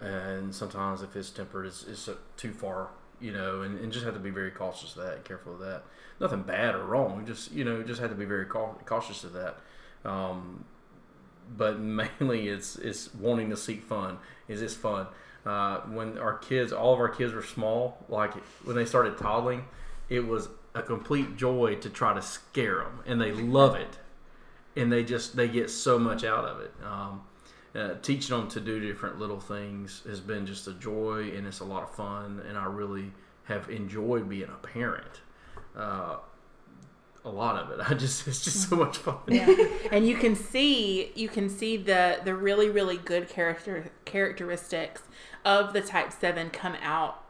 and 0.00 0.54
sometimes 0.54 1.02
if 1.02 1.14
it's 1.16 1.30
tempered, 1.30 1.66
it's, 1.66 1.84
it's 1.84 2.08
too 2.36 2.52
far. 2.52 2.88
You 3.18 3.32
know, 3.32 3.62
and, 3.62 3.78
and 3.80 3.90
just 3.90 4.04
have 4.04 4.12
to 4.12 4.20
be 4.20 4.28
very 4.28 4.50
cautious 4.50 4.94
of 4.94 5.02
that, 5.02 5.14
and 5.14 5.24
careful 5.24 5.54
of 5.54 5.60
that. 5.60 5.84
Nothing 6.20 6.42
bad 6.42 6.74
or 6.74 6.84
wrong, 6.84 7.24
just 7.26 7.50
you 7.50 7.64
know, 7.64 7.82
just 7.82 8.00
have 8.00 8.10
to 8.10 8.16
be 8.16 8.26
very 8.26 8.44
cautious 8.44 9.24
of 9.24 9.32
that. 9.32 9.56
Um, 10.04 10.64
but 11.56 11.80
mainly, 12.20 12.48
it's 12.48 12.76
it's 12.76 13.14
wanting 13.14 13.50
to 13.50 13.56
seek 13.56 13.82
fun. 13.82 14.18
Is 14.48 14.60
this 14.60 14.74
fun? 14.74 15.06
Uh, 15.44 15.80
when 15.82 16.18
our 16.18 16.36
kids, 16.36 16.72
all 16.72 16.92
of 16.92 16.98
our 16.98 17.08
kids 17.08 17.32
were 17.32 17.42
small, 17.42 18.04
like 18.08 18.34
when 18.64 18.74
they 18.74 18.84
started 18.84 19.16
toddling, 19.16 19.64
it 20.08 20.26
was 20.26 20.48
a 20.74 20.82
complete 20.82 21.36
joy 21.36 21.76
to 21.76 21.88
try 21.88 22.12
to 22.12 22.20
scare 22.20 22.78
them, 22.78 23.00
and 23.06 23.20
they 23.20 23.30
love 23.32 23.76
it, 23.76 23.98
and 24.76 24.92
they 24.92 25.02
just 25.04 25.36
they 25.36 25.48
get 25.48 25.70
so 25.70 25.98
much 25.98 26.24
out 26.24 26.44
of 26.44 26.60
it. 26.60 26.72
Um, 26.84 27.22
uh, 27.74 27.94
teaching 28.00 28.36
them 28.36 28.48
to 28.48 28.60
do 28.60 28.80
different 28.80 29.18
little 29.18 29.40
things 29.40 30.02
has 30.06 30.20
been 30.20 30.46
just 30.46 30.66
a 30.66 30.72
joy, 30.72 31.30
and 31.36 31.46
it's 31.46 31.60
a 31.60 31.64
lot 31.64 31.82
of 31.82 31.94
fun, 31.94 32.42
and 32.48 32.56
I 32.56 32.64
really 32.64 33.12
have 33.44 33.68
enjoyed 33.68 34.28
being 34.28 34.48
a 34.48 34.66
parent. 34.66 35.20
Uh, 35.76 36.16
a 37.24 37.30
lot 37.30 37.56
of 37.56 37.70
it. 37.70 37.84
I 37.90 37.94
just 37.94 38.26
it's 38.26 38.42
just 38.42 38.68
so 38.68 38.76
much 38.76 38.98
fun. 38.98 39.18
Yeah. 39.28 39.52
and 39.90 40.06
you 40.06 40.16
can 40.16 40.34
see 40.34 41.12
you 41.14 41.28
can 41.28 41.48
see 41.48 41.76
the 41.76 42.20
the 42.24 42.34
really 42.34 42.70
really 42.70 42.96
good 42.96 43.28
character 43.28 43.90
characteristics 44.04 45.02
of 45.44 45.72
the 45.72 45.80
type 45.80 46.12
7 46.12 46.50
come 46.50 46.76
out 46.82 47.24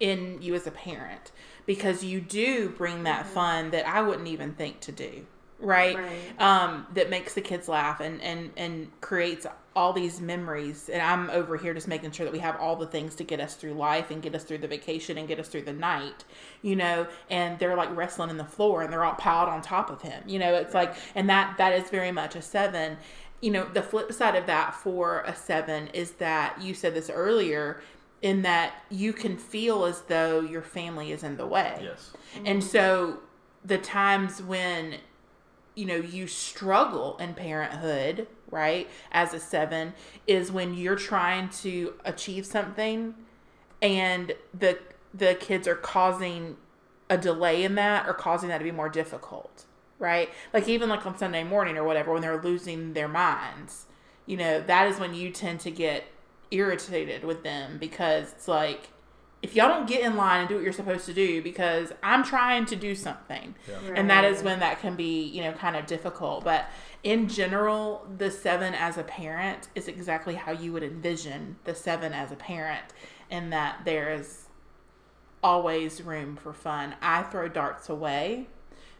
in 0.00 0.40
you 0.42 0.54
as 0.54 0.66
a 0.66 0.70
parent 0.70 1.30
because 1.64 2.04
you 2.04 2.20
do 2.20 2.68
bring 2.68 3.04
that 3.04 3.26
fun 3.26 3.70
that 3.70 3.86
I 3.86 4.02
wouldn't 4.02 4.28
even 4.28 4.52
think 4.54 4.80
to 4.80 4.92
do. 4.92 5.26
Right? 5.58 5.96
Right. 5.96 6.40
Um, 6.40 6.86
that 6.94 7.08
makes 7.08 7.34
the 7.34 7.40
kids 7.40 7.68
laugh 7.68 8.00
and, 8.00 8.20
and, 8.20 8.50
and 8.56 8.90
creates 9.00 9.46
all 9.74 9.92
these 9.92 10.20
memories. 10.20 10.88
And 10.88 11.02
I'm 11.02 11.30
over 11.30 11.56
here 11.56 11.74
just 11.74 11.86
making 11.86 12.10
sure 12.10 12.24
that 12.24 12.32
we 12.32 12.38
have 12.38 12.56
all 12.56 12.76
the 12.76 12.86
things 12.86 13.14
to 13.16 13.24
get 13.24 13.40
us 13.40 13.54
through 13.54 13.74
life 13.74 14.10
and 14.10 14.22
get 14.22 14.34
us 14.34 14.42
through 14.42 14.58
the 14.58 14.68
vacation 14.68 15.18
and 15.18 15.28
get 15.28 15.38
us 15.38 15.48
through 15.48 15.62
the 15.62 15.72
night, 15.72 16.24
you 16.62 16.76
know, 16.76 17.06
and 17.30 17.58
they're 17.58 17.76
like 17.76 17.94
wrestling 17.94 18.30
in 18.30 18.38
the 18.38 18.44
floor 18.44 18.82
and 18.82 18.92
they're 18.92 19.04
all 19.04 19.14
piled 19.14 19.50
on 19.50 19.60
top 19.60 19.90
of 19.90 20.00
him. 20.02 20.22
You 20.26 20.38
know, 20.38 20.54
it's 20.54 20.74
like, 20.74 20.94
and 21.14 21.28
that, 21.28 21.58
that 21.58 21.74
is 21.74 21.90
very 21.90 22.10
much 22.10 22.34
a 22.36 22.42
seven. 22.42 22.96
You 23.42 23.50
know, 23.50 23.66
the 23.66 23.82
flip 23.82 24.10
side 24.12 24.34
of 24.34 24.46
that 24.46 24.74
for 24.74 25.20
a 25.26 25.36
seven 25.36 25.88
is 25.88 26.12
that 26.12 26.60
you 26.60 26.72
said 26.72 26.94
this 26.94 27.10
earlier 27.10 27.82
in 28.22 28.42
that 28.42 28.82
you 28.90 29.12
can 29.12 29.36
feel 29.36 29.84
as 29.84 30.00
though 30.02 30.40
your 30.40 30.62
family 30.62 31.12
is 31.12 31.22
in 31.22 31.36
the 31.36 31.46
way. 31.46 31.78
Yes. 31.82 32.12
And 32.46 32.64
so 32.64 33.18
the 33.62 33.76
times 33.76 34.40
when 34.42 34.96
you 35.76 35.86
know 35.86 35.96
you 35.96 36.26
struggle 36.26 37.16
in 37.18 37.34
parenthood, 37.34 38.26
right? 38.50 38.88
As 39.12 39.32
a 39.32 39.38
7 39.38 39.94
is 40.26 40.50
when 40.50 40.74
you're 40.74 40.96
trying 40.96 41.50
to 41.50 41.94
achieve 42.04 42.44
something 42.46 43.14
and 43.80 44.34
the 44.58 44.78
the 45.14 45.34
kids 45.34 45.68
are 45.68 45.76
causing 45.76 46.56
a 47.08 47.16
delay 47.16 47.62
in 47.62 47.76
that 47.76 48.08
or 48.08 48.14
causing 48.14 48.48
that 48.48 48.58
to 48.58 48.64
be 48.64 48.72
more 48.72 48.88
difficult, 48.88 49.64
right? 49.98 50.30
Like 50.52 50.68
even 50.68 50.88
like 50.88 51.06
on 51.06 51.16
Sunday 51.16 51.44
morning 51.44 51.76
or 51.76 51.84
whatever 51.84 52.12
when 52.12 52.22
they're 52.22 52.42
losing 52.42 52.94
their 52.94 53.08
minds. 53.08 53.86
You 54.26 54.36
know, 54.36 54.60
that 54.60 54.88
is 54.88 54.98
when 54.98 55.14
you 55.14 55.30
tend 55.30 55.60
to 55.60 55.70
get 55.70 56.04
irritated 56.50 57.24
with 57.24 57.44
them 57.44 57.78
because 57.78 58.32
it's 58.32 58.48
like 58.48 58.88
if 59.46 59.54
y'all 59.54 59.68
don't 59.68 59.86
get 59.86 60.02
in 60.02 60.16
line 60.16 60.40
and 60.40 60.48
do 60.48 60.56
what 60.56 60.64
you're 60.64 60.72
supposed 60.72 61.06
to 61.06 61.14
do 61.14 61.40
because 61.40 61.92
I'm 62.02 62.24
trying 62.24 62.66
to 62.66 62.74
do 62.74 62.96
something. 62.96 63.54
Yeah. 63.68 63.94
And 63.94 64.10
that 64.10 64.24
is 64.24 64.42
when 64.42 64.58
that 64.58 64.80
can 64.80 64.96
be, 64.96 65.22
you 65.22 65.42
know, 65.44 65.52
kind 65.52 65.76
of 65.76 65.86
difficult. 65.86 66.42
But 66.42 66.66
in 67.04 67.28
general, 67.28 68.04
the 68.18 68.28
seven 68.32 68.74
as 68.74 68.98
a 68.98 69.04
parent 69.04 69.68
is 69.76 69.86
exactly 69.86 70.34
how 70.34 70.50
you 70.50 70.72
would 70.72 70.82
envision 70.82 71.58
the 71.62 71.76
seven 71.76 72.12
as 72.12 72.32
a 72.32 72.36
parent, 72.36 72.86
in 73.30 73.50
that 73.50 73.82
there 73.84 74.12
is 74.12 74.48
always 75.44 76.02
room 76.02 76.34
for 76.34 76.52
fun. 76.52 76.96
I 77.00 77.22
throw 77.22 77.46
darts 77.46 77.88
away 77.88 78.48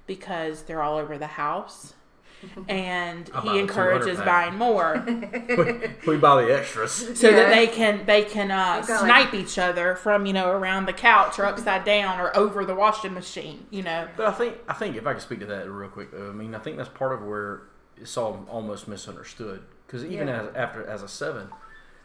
because 0.07 0.63
they're 0.63 0.83
all 0.83 0.97
over 0.97 1.19
the 1.19 1.27
house. 1.27 1.95
And 2.69 3.31
I 3.35 3.41
buy 3.45 3.53
he 3.53 3.59
encourages 3.59 4.19
buying 4.19 4.55
more 4.57 5.03
we, 5.07 5.91
we 6.07 6.17
buy 6.17 6.43
the 6.43 6.57
extras. 6.59 6.93
so 7.19 7.29
Yeah. 7.31 7.37
that 7.37 7.51
they 7.51 7.67
can 7.67 8.05
they 8.07 8.23
can 8.25 8.51
uh, 8.51 8.77
You've 8.87 8.99
snipe 8.99 9.35
each 9.35 9.59
other 9.59 9.95
from 9.97 10.27
you 10.27 10.33
know 10.33 10.51
around 10.51 10.87
the 10.87 10.93
couch 10.93 11.39
or 11.39 11.47
upside 11.47 11.85
down 11.85 12.21
or 12.21 12.37
over 12.37 12.65
the 12.65 12.75
washing 12.75 13.15
machine. 13.15 13.67
You 13.71 13.83
know, 13.83 14.09
But 14.17 14.27
I 14.27 14.33
think 14.33 14.57
I 14.69 14.75
think 14.75 14.97
if 14.97 15.07
I 15.07 15.13
could 15.15 15.23
speak 15.23 15.41
to 15.41 15.47
that 15.47 15.71
real 15.71 15.89
quick, 15.89 16.13
though, 16.13 16.29
I 16.29 16.33
mean, 16.33 16.55
I 16.55 16.59
think 16.59 16.77
that's 16.77 16.89
part 16.91 17.13
of 17.13 17.23
where 17.23 17.63
it's 17.97 18.17
all 18.17 18.45
almost 18.51 18.87
misunderstood. 18.89 19.63
Because 19.87 20.05
even 20.05 20.29
Yeah. 20.29 20.43
as 20.43 20.55
after 20.55 20.87
as 20.87 21.03
a 21.03 21.09
seven, 21.09 21.49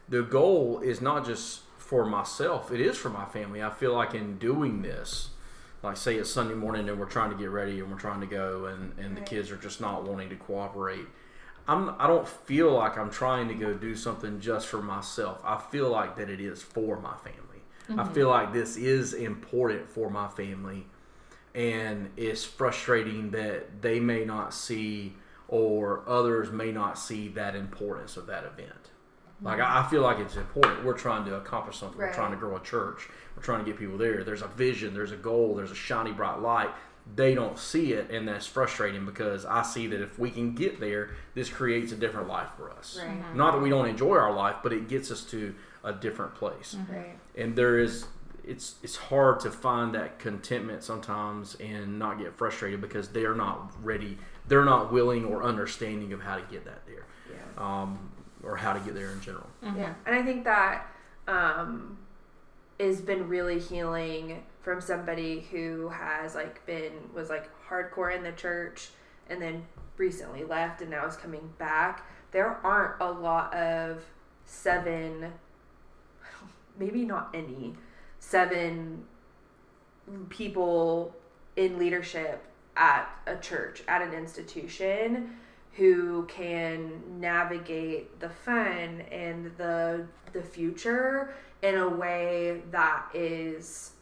the 0.08 0.22
goal 0.22 0.80
is 0.82 1.00
not 1.00 1.26
just 1.26 1.62
for 1.78 2.04
myself; 2.06 2.72
it 2.72 2.80
is 2.80 2.96
for 2.96 3.10
my 3.10 3.24
family. 3.26 3.62
I 3.62 3.70
feel 3.70 3.92
like 3.92 4.14
in 4.14 4.38
doing 4.38 4.82
this, 4.82 5.30
like 5.82 5.96
say 5.96 6.16
it's 6.16 6.30
Sunday 6.30 6.54
morning 6.54 6.88
and 6.88 6.98
we're 6.98 7.06
trying 7.06 7.30
to 7.30 7.36
get 7.36 7.50
ready 7.50 7.80
and 7.80 7.90
we're 7.90 7.98
trying 7.98 8.20
to 8.20 8.26
go, 8.26 8.66
and 8.66 8.98
and 8.98 9.16
the 9.16 9.20
kids 9.20 9.50
are 9.50 9.56
just 9.56 9.80
not 9.80 10.04
wanting 10.04 10.28
to 10.30 10.36
cooperate. 10.36 11.06
I'm 11.66 11.94
I 11.98 12.06
don't 12.06 12.26
feel 12.26 12.72
like 12.72 12.98
I'm 12.98 13.10
trying 13.10 13.48
to 13.48 13.54
go 13.54 13.74
do 13.74 13.94
something 13.94 14.40
just 14.40 14.66
for 14.66 14.82
myself. 14.82 15.38
I 15.44 15.58
feel 15.58 15.90
like 15.90 16.16
that 16.16 16.28
it 16.28 16.40
is 16.40 16.62
for 16.62 17.00
my 17.00 17.14
family. 17.16 17.42
I 17.88 17.92
mm-hmm. 17.92 18.14
feel 18.14 18.28
like 18.28 18.52
this 18.52 18.76
is 18.76 19.12
important 19.12 19.88
for 19.88 20.08
my 20.08 20.28
family 20.28 20.86
and 21.54 22.10
it's 22.16 22.44
frustrating 22.44 23.30
that 23.32 23.82
they 23.82 24.00
may 24.00 24.24
not 24.24 24.54
see 24.54 25.14
or 25.48 26.02
others 26.06 26.50
may 26.50 26.72
not 26.72 26.98
see 26.98 27.28
that 27.28 27.54
importance 27.54 28.16
of 28.16 28.26
that 28.26 28.44
event. 28.44 28.90
Like 29.42 29.60
I 29.60 29.80
I 29.80 29.88
feel 29.88 30.02
like 30.02 30.18
it's 30.18 30.36
important. 30.36 30.84
We're 30.84 30.96
trying 30.96 31.24
to 31.26 31.36
accomplish 31.36 31.76
something. 31.78 31.98
We're 31.98 32.12
trying 32.12 32.30
to 32.32 32.36
grow 32.36 32.56
a 32.56 32.60
church. 32.60 33.08
We're 33.36 33.42
trying 33.42 33.64
to 33.64 33.64
get 33.70 33.78
people 33.78 33.98
there. 33.98 34.24
There's 34.24 34.42
a 34.42 34.48
vision. 34.48 34.94
There's 34.94 35.12
a 35.12 35.16
goal. 35.16 35.54
There's 35.54 35.70
a 35.70 35.74
shiny 35.76 36.12
bright 36.12 36.40
light. 36.40 36.70
They 37.16 37.34
don't 37.34 37.58
see 37.58 37.94
it, 37.94 38.10
and 38.12 38.28
that's 38.28 38.46
frustrating 38.46 39.04
because 39.04 39.44
I 39.44 39.62
see 39.62 39.88
that 39.88 40.00
if 40.00 40.20
we 40.20 40.30
can 40.30 40.54
get 40.54 40.78
there, 40.78 41.10
this 41.34 41.48
creates 41.50 41.90
a 41.90 41.96
different 41.96 42.28
life 42.28 42.50
for 42.56 42.70
us. 42.70 42.96
Right. 43.02 43.34
Not 43.34 43.52
that 43.54 43.60
we 43.60 43.70
don't 43.70 43.88
enjoy 43.88 44.16
our 44.16 44.32
life, 44.32 44.56
but 44.62 44.72
it 44.72 44.86
gets 44.88 45.10
us 45.10 45.24
to 45.24 45.52
a 45.82 45.92
different 45.92 46.32
place 46.36 46.76
Right. 46.88 47.18
and 47.34 47.56
there 47.56 47.76
is 47.76 48.06
it's 48.44 48.76
it's 48.84 48.94
hard 48.94 49.40
to 49.40 49.50
find 49.50 49.92
that 49.96 50.20
contentment 50.20 50.84
sometimes 50.84 51.56
and 51.56 51.98
not 51.98 52.20
get 52.20 52.32
frustrated 52.38 52.80
because 52.80 53.08
they're 53.08 53.34
not 53.34 53.72
ready 53.82 54.16
they're 54.46 54.64
not 54.64 54.92
willing 54.92 55.24
or 55.24 55.42
understanding 55.42 56.12
of 56.12 56.22
how 56.22 56.36
to 56.36 56.42
get 56.48 56.64
that 56.64 56.86
there 56.86 57.04
Yeah. 57.28 57.36
um, 57.82 58.11
or 58.42 58.56
how 58.56 58.72
to 58.72 58.80
get 58.80 58.94
there 58.94 59.12
in 59.12 59.20
general 59.20 59.48
Yeah, 59.62 59.94
and 60.06 60.14
I 60.14 60.22
think 60.22 60.44
that 60.44 60.86
um, 61.28 61.98
has 62.80 63.00
been 63.00 63.28
really 63.28 63.58
healing 63.58 64.42
from 64.62 64.80
somebody 64.80 65.46
who 65.50 65.88
has 65.88 66.34
like 66.34 66.64
been 66.66 66.92
was 67.14 67.28
like 67.28 67.50
hardcore 67.68 68.14
in 68.14 68.22
the 68.22 68.32
church 68.32 68.90
and 69.28 69.40
then 69.40 69.66
recently 69.96 70.44
left 70.44 70.80
and 70.80 70.90
now 70.90 71.06
is 71.06 71.16
coming 71.16 71.52
back. 71.58 72.06
There 72.30 72.58
aren't 72.64 73.00
a 73.00 73.10
lot 73.10 73.54
of 73.54 74.02
seven, 74.44 75.32
maybe 76.78 77.04
not 77.04 77.30
any, 77.34 77.74
seven 78.18 79.04
people 80.28 81.14
in 81.56 81.78
leadership 81.78 82.44
at 82.76 83.08
a 83.26 83.36
church 83.36 83.82
at 83.86 84.00
an 84.00 84.14
institution 84.14 85.36
who 85.74 86.24
can 86.26 87.00
navigate 87.18 88.20
the 88.20 88.28
fun 88.28 89.02
and 89.10 89.50
the 89.56 90.06
the 90.32 90.42
future 90.42 91.34
in 91.62 91.76
a 91.76 91.88
way 91.88 92.62
that 92.70 93.06
is 93.14 93.92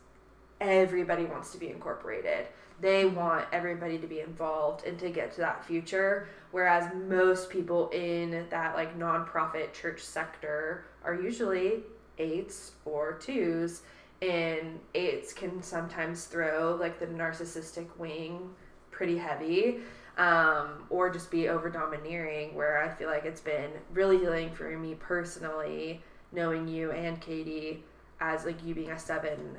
everybody 0.61 1.25
wants 1.25 1.53
to 1.53 1.59
be 1.59 1.69
incorporated. 1.69 2.47
They 2.81 3.05
want 3.05 3.47
everybody 3.53 3.99
to 3.99 4.07
be 4.07 4.21
involved 4.21 4.87
and 4.87 4.99
to 5.01 5.11
get 5.11 5.33
to 5.33 5.41
that 5.41 5.65
future. 5.65 6.29
Whereas 6.51 6.91
most 7.09 7.51
people 7.51 7.91
in 7.91 8.47
that 8.51 8.75
like 8.75 8.99
nonprofit 8.99 9.73
church 9.73 10.01
sector 10.01 10.85
are 11.05 11.15
usually 11.15 11.81
eights 12.19 12.73
or 12.85 13.15
twos, 13.15 13.83
and 14.23 14.79
eights 14.95 15.33
can 15.33 15.63
sometimes 15.63 16.25
throw 16.25 16.77
like 16.79 16.99
the 16.99 17.07
narcissistic 17.07 17.87
wing 17.99 18.51
pretty 18.91 19.17
heavy 19.17 19.79
um, 20.19 20.85
or 20.91 21.09
just 21.11 21.31
be 21.31 21.49
over 21.49 21.71
domineering 21.71 22.55
where 22.55 22.83
i 22.83 22.89
feel 22.89 23.09
like 23.09 23.25
it's 23.25 23.41
been 23.41 23.71
really 23.93 24.19
healing 24.19 24.51
for 24.51 24.69
me 24.79 24.95
personally 24.95 26.01
knowing 26.33 26.67
you 26.69 26.91
and 26.93 27.21
katie 27.21 27.83
as 28.21 28.45
like 28.45 28.63
you 28.65 28.75
being 28.75 28.91
a 28.91 28.99
seven 28.99 29.57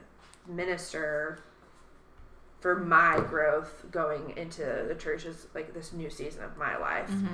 minister 0.48 1.40
for 2.60 2.76
my 2.80 3.20
growth 3.28 3.86
going 3.92 4.34
into 4.38 4.86
the 4.88 4.96
church 4.96 5.26
is 5.26 5.48
like 5.56 5.74
this 5.74 5.94
new 5.94 6.10
season 6.10 6.44
of 6.44 6.58
my 6.58 6.78
life 6.78 7.10
Mm-hmm. 7.10 7.28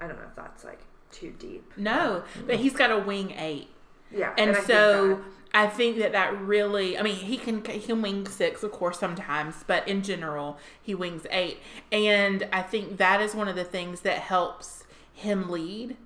i 0.00 0.06
don't 0.06 0.16
know 0.18 0.26
if 0.28 0.36
that's 0.36 0.64
like 0.64 0.80
too 1.10 1.32
deep 1.38 1.72
No, 1.76 2.22
but 2.46 2.56
he's 2.56 2.74
got 2.74 2.92
a 2.92 2.98
wing 3.00 3.32
eight. 3.36 3.68
Yeah, 4.12 4.32
And, 4.38 4.50
I 4.50 4.54
think 4.54 4.66
so 4.66 5.24
I 5.52 5.66
think 5.66 5.98
that 5.98 6.12
that 6.12 6.38
really, 6.40 6.96
I 6.96 7.02
mean, 7.02 7.16
he 7.16 7.36
can 7.36 7.64
he 7.64 7.80
can 7.80 8.02
wing 8.02 8.26
six, 8.28 8.62
of 8.62 8.70
course, 8.72 8.98
sometimes, 8.98 9.64
but 9.66 9.86
in 9.88 10.02
general, 10.02 10.58
he 10.80 10.94
wings 10.94 11.26
eight, 11.30 11.58
and 11.90 12.46
I 12.52 12.62
think 12.62 12.98
that 12.98 13.20
is 13.20 13.34
one 13.34 13.48
of 13.48 13.56
the 13.56 13.64
things 13.64 14.02
that 14.02 14.18
helps 14.18 14.84
him 15.12 15.50
lead, 15.50 15.96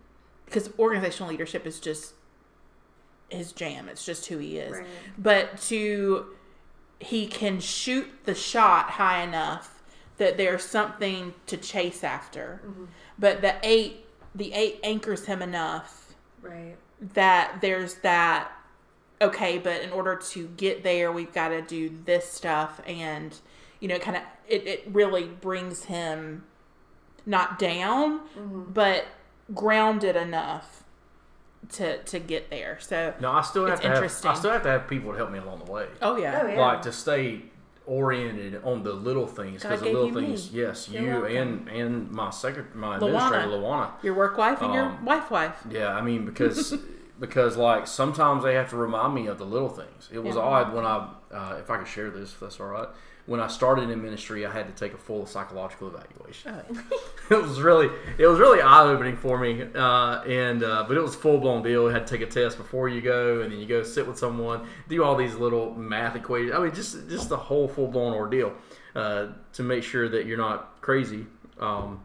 because 0.47 0.71
organizational 0.79 1.31
leadership 1.31 1.67
is 1.67 1.79
just 1.79 2.15
his 3.29 3.53
jam. 3.53 3.89
It's 3.89 4.05
just 4.05 4.27
who 4.27 4.39
he 4.39 4.59
is. 4.59 4.79
Right. 4.79 4.87
But 5.19 5.61
to 5.63 6.27
he 7.01 7.27
can 7.27 7.61
shoot 7.61 8.07
the 8.25 8.35
shot 8.35 8.91
high 8.91 9.23
enough 9.23 9.83
that 10.17 10.37
there's 10.39 10.63
something 10.65 11.35
to 11.47 11.57
chase 11.59 12.03
after, 12.03 12.63
Mm-hmm. 12.67 12.85
but 13.19 13.43
the 13.43 13.57
eight 13.63 14.07
the 14.35 14.53
eight 14.55 14.81
anchors 14.83 15.27
him 15.27 15.43
enough 15.43 16.15
right. 16.41 16.77
that 17.15 17.59
there's 17.61 17.97
that 17.97 18.51
okay 19.23 19.59
but 19.59 19.81
in 19.83 19.91
order 19.91 20.17
to 20.17 20.49
get 20.57 20.83
there 20.83 21.11
we've 21.13 21.33
got 21.33 21.49
to 21.49 21.63
do 21.63 21.91
this 22.05 22.29
stuff 22.31 22.81
and 22.87 23.39
you 23.81 23.89
know 23.89 23.99
kind 23.99 24.17
of 24.17 24.23
it, 24.49 24.67
it 24.67 24.85
really 24.93 25.25
brings 25.25 25.85
him 25.85 26.45
not 27.27 27.59
down 27.59 28.21
but 28.73 29.07
grounded 29.55 30.17
enough 30.17 30.83
to 31.71 31.99
to 32.03 32.19
get 32.19 32.51
there 32.51 32.77
so 32.81 33.15
No, 33.21 33.33
I 33.33 33.41
still 33.43 33.65
have 33.65 33.75
It's 33.75 33.83
to 33.83 33.89
have. 33.89 33.97
interesting. 33.97 34.31
I 34.31 34.35
still 34.35 34.51
have 34.51 34.63
to 34.65 34.69
have 34.69 34.87
people 34.89 35.13
to 35.13 35.17
help 35.17 35.31
me 35.31 35.39
along 35.39 35.63
the 35.65 35.71
way. 35.73 35.87
oh 36.03 36.17
yeah, 36.17 36.41
Oh, 36.43 36.47
yeah. 36.49 36.61
Like 36.61 36.83
to 36.83 36.93
stay 36.93 37.43
oriented 37.87 38.63
on 38.65 38.83
the 38.83 38.93
little 38.93 39.27
things 39.27 39.63
because 39.63 39.81
the 39.81 39.87
little 39.87 40.09
you 40.09 40.13
me. 40.15 40.27
things. 40.29 40.51
Yes, 40.53 40.89
You're 40.91 41.03
you 41.03 41.11
welcome. 41.23 41.37
and 41.37 41.69
and 41.69 42.11
my 42.11 42.31
secret, 42.31 42.75
my 42.75 42.99
Luana. 42.99 43.07
administrator 43.07 43.47
Luana. 43.49 43.91
your 44.03 44.15
work 44.15 44.37
wife 44.37 44.61
and 44.61 44.75
your 44.75 44.85
Um, 44.85 45.05
wife 45.05 45.31
wife 45.31 45.57
Yeah, 45.71 45.89
I 45.95 46.03
mean 46.03 46.25
because 46.27 46.75
because 47.21 47.57
like 47.57 47.87
sometimes 47.87 48.43
they 48.45 48.55
have 48.55 48.71
to 48.71 48.77
remind 48.77 49.15
me 49.15 49.27
of 49.27 49.39
the 49.39 49.47
little 49.47 49.69
things. 49.69 50.09
It 50.13 50.23
was 50.23 50.37
Yeah. 50.37 50.43
odd 50.43 50.73
when 50.75 50.85
I 50.85 51.09
uh, 51.33 51.57
if 51.59 51.71
I 51.71 51.79
could 51.79 51.89
share 51.89 52.11
this 52.11 52.33
if 52.33 52.41
that's 52.41 52.61
all 52.61 52.67
right. 52.69 52.89
When 53.27 53.41
I 53.41 53.47
started 53.47 53.89
in 53.89 54.03
ministry, 54.03 54.45
I 54.45 54.53
had 54.53 54.67
to 54.67 54.75
take 54.75 54.93
a 54.93 54.99
full 54.99 55.25
psychological 55.25 55.89
evaluation. 55.89 56.55
it 57.31 57.43
was 57.43 57.61
really 57.63 57.89
it 58.19 58.27
was 58.27 58.39
really 58.39 58.61
eye 58.61 58.83
opening 58.83 59.17
for 59.17 59.39
me, 59.39 59.63
uh, 59.75 60.21
and 60.27 60.63
uh, 60.63 60.85
but 60.87 60.97
it 60.99 61.01
was 61.01 61.15
full 61.15 61.39
blown 61.39 61.63
deal. 61.63 61.85
You 61.85 61.87
had 61.89 62.07
to 62.07 62.19
take 62.19 62.27
a 62.27 62.31
test 62.31 62.59
before 62.59 62.89
you 62.91 63.01
go, 63.01 63.41
and 63.41 63.51
then 63.51 63.59
you 63.59 63.67
go 63.67 63.83
sit 63.83 64.07
with 64.07 64.19
someone, 64.19 64.67
do 64.91 65.03
all 65.03 65.17
these 65.17 65.35
little 65.37 65.73
math 65.75 66.17
equations. 66.17 66.55
I 66.55 66.59
mean, 66.63 66.75
just 66.75 67.09
just 67.09 67.31
the 67.31 67.37
whole 67.39 67.67
full 67.67 67.89
blown 67.89 68.13
ordeal 68.13 68.53
uh, 68.95 69.29
to 69.55 69.63
make 69.63 69.85
sure 69.85 70.07
that 70.11 70.27
you're 70.27 70.37
not 70.39 70.81
crazy. 70.83 71.27
Um, 71.59 72.05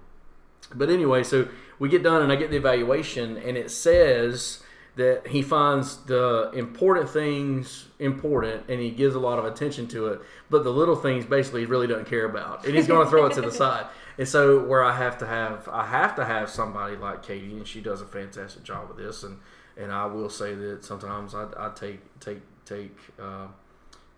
but 0.74 0.89
anyway, 0.89 1.24
so 1.24 1.50
we 1.80 1.89
get 1.89 2.02
done 2.02 2.22
and 2.22 2.32
I 2.32 2.38
get 2.38 2.50
the 2.50 2.58
evaluation, 2.58 3.36
and 3.38 3.58
it 3.58 3.72
says 3.72 4.63
that 5.00 5.28
he 5.28 5.42
finds 5.42 5.96
the 6.04 6.52
important 6.54 7.10
things 7.10 7.88
important 8.00 8.66
and 8.68 8.82
he 8.82 8.92
gives 8.92 9.16
a 9.16 9.20
lot 9.20 9.40
of 9.40 9.46
attention 9.46 9.88
to 9.88 10.08
it, 10.08 10.22
but 10.50 10.66
the 10.66 10.70
little 10.70 10.98
things 10.98 11.26
basically 11.26 11.62
he 11.62 11.66
really 11.66 11.88
doesn't 11.88 12.08
care 12.08 12.26
about, 12.26 12.66
and 12.66 12.76
he's 12.76 12.86
going 12.86 13.06
to 13.06 13.10
throw 13.10 13.26
it 13.26 13.34
to 13.34 13.42
the 13.42 13.52
side. 13.64 13.86
And 14.18 14.28
so, 14.28 14.62
where 14.66 14.84
I 14.84 14.94
have 14.94 15.18
to 15.20 15.26
have, 15.26 15.70
I 15.70 15.86
have 15.86 16.18
to 16.18 16.26
have 16.26 16.50
somebody 16.50 16.98
like 16.98 17.24
Katie, 17.24 17.54
and 17.54 17.66
she 17.66 17.80
does 17.80 18.02
a 18.02 18.06
fantastic 18.06 18.64
job 18.64 18.90
with 18.90 18.98
this, 18.98 19.24
and 19.24 19.40
and 19.78 19.94
I 19.94 20.06
will 20.06 20.30
say 20.30 20.54
that 20.54 20.84
sometimes 20.84 21.34
I, 21.34 21.48
I 21.58 21.70
take 21.74 22.02
take 22.20 22.42
take. 22.66 22.98
Uh, 23.18 23.48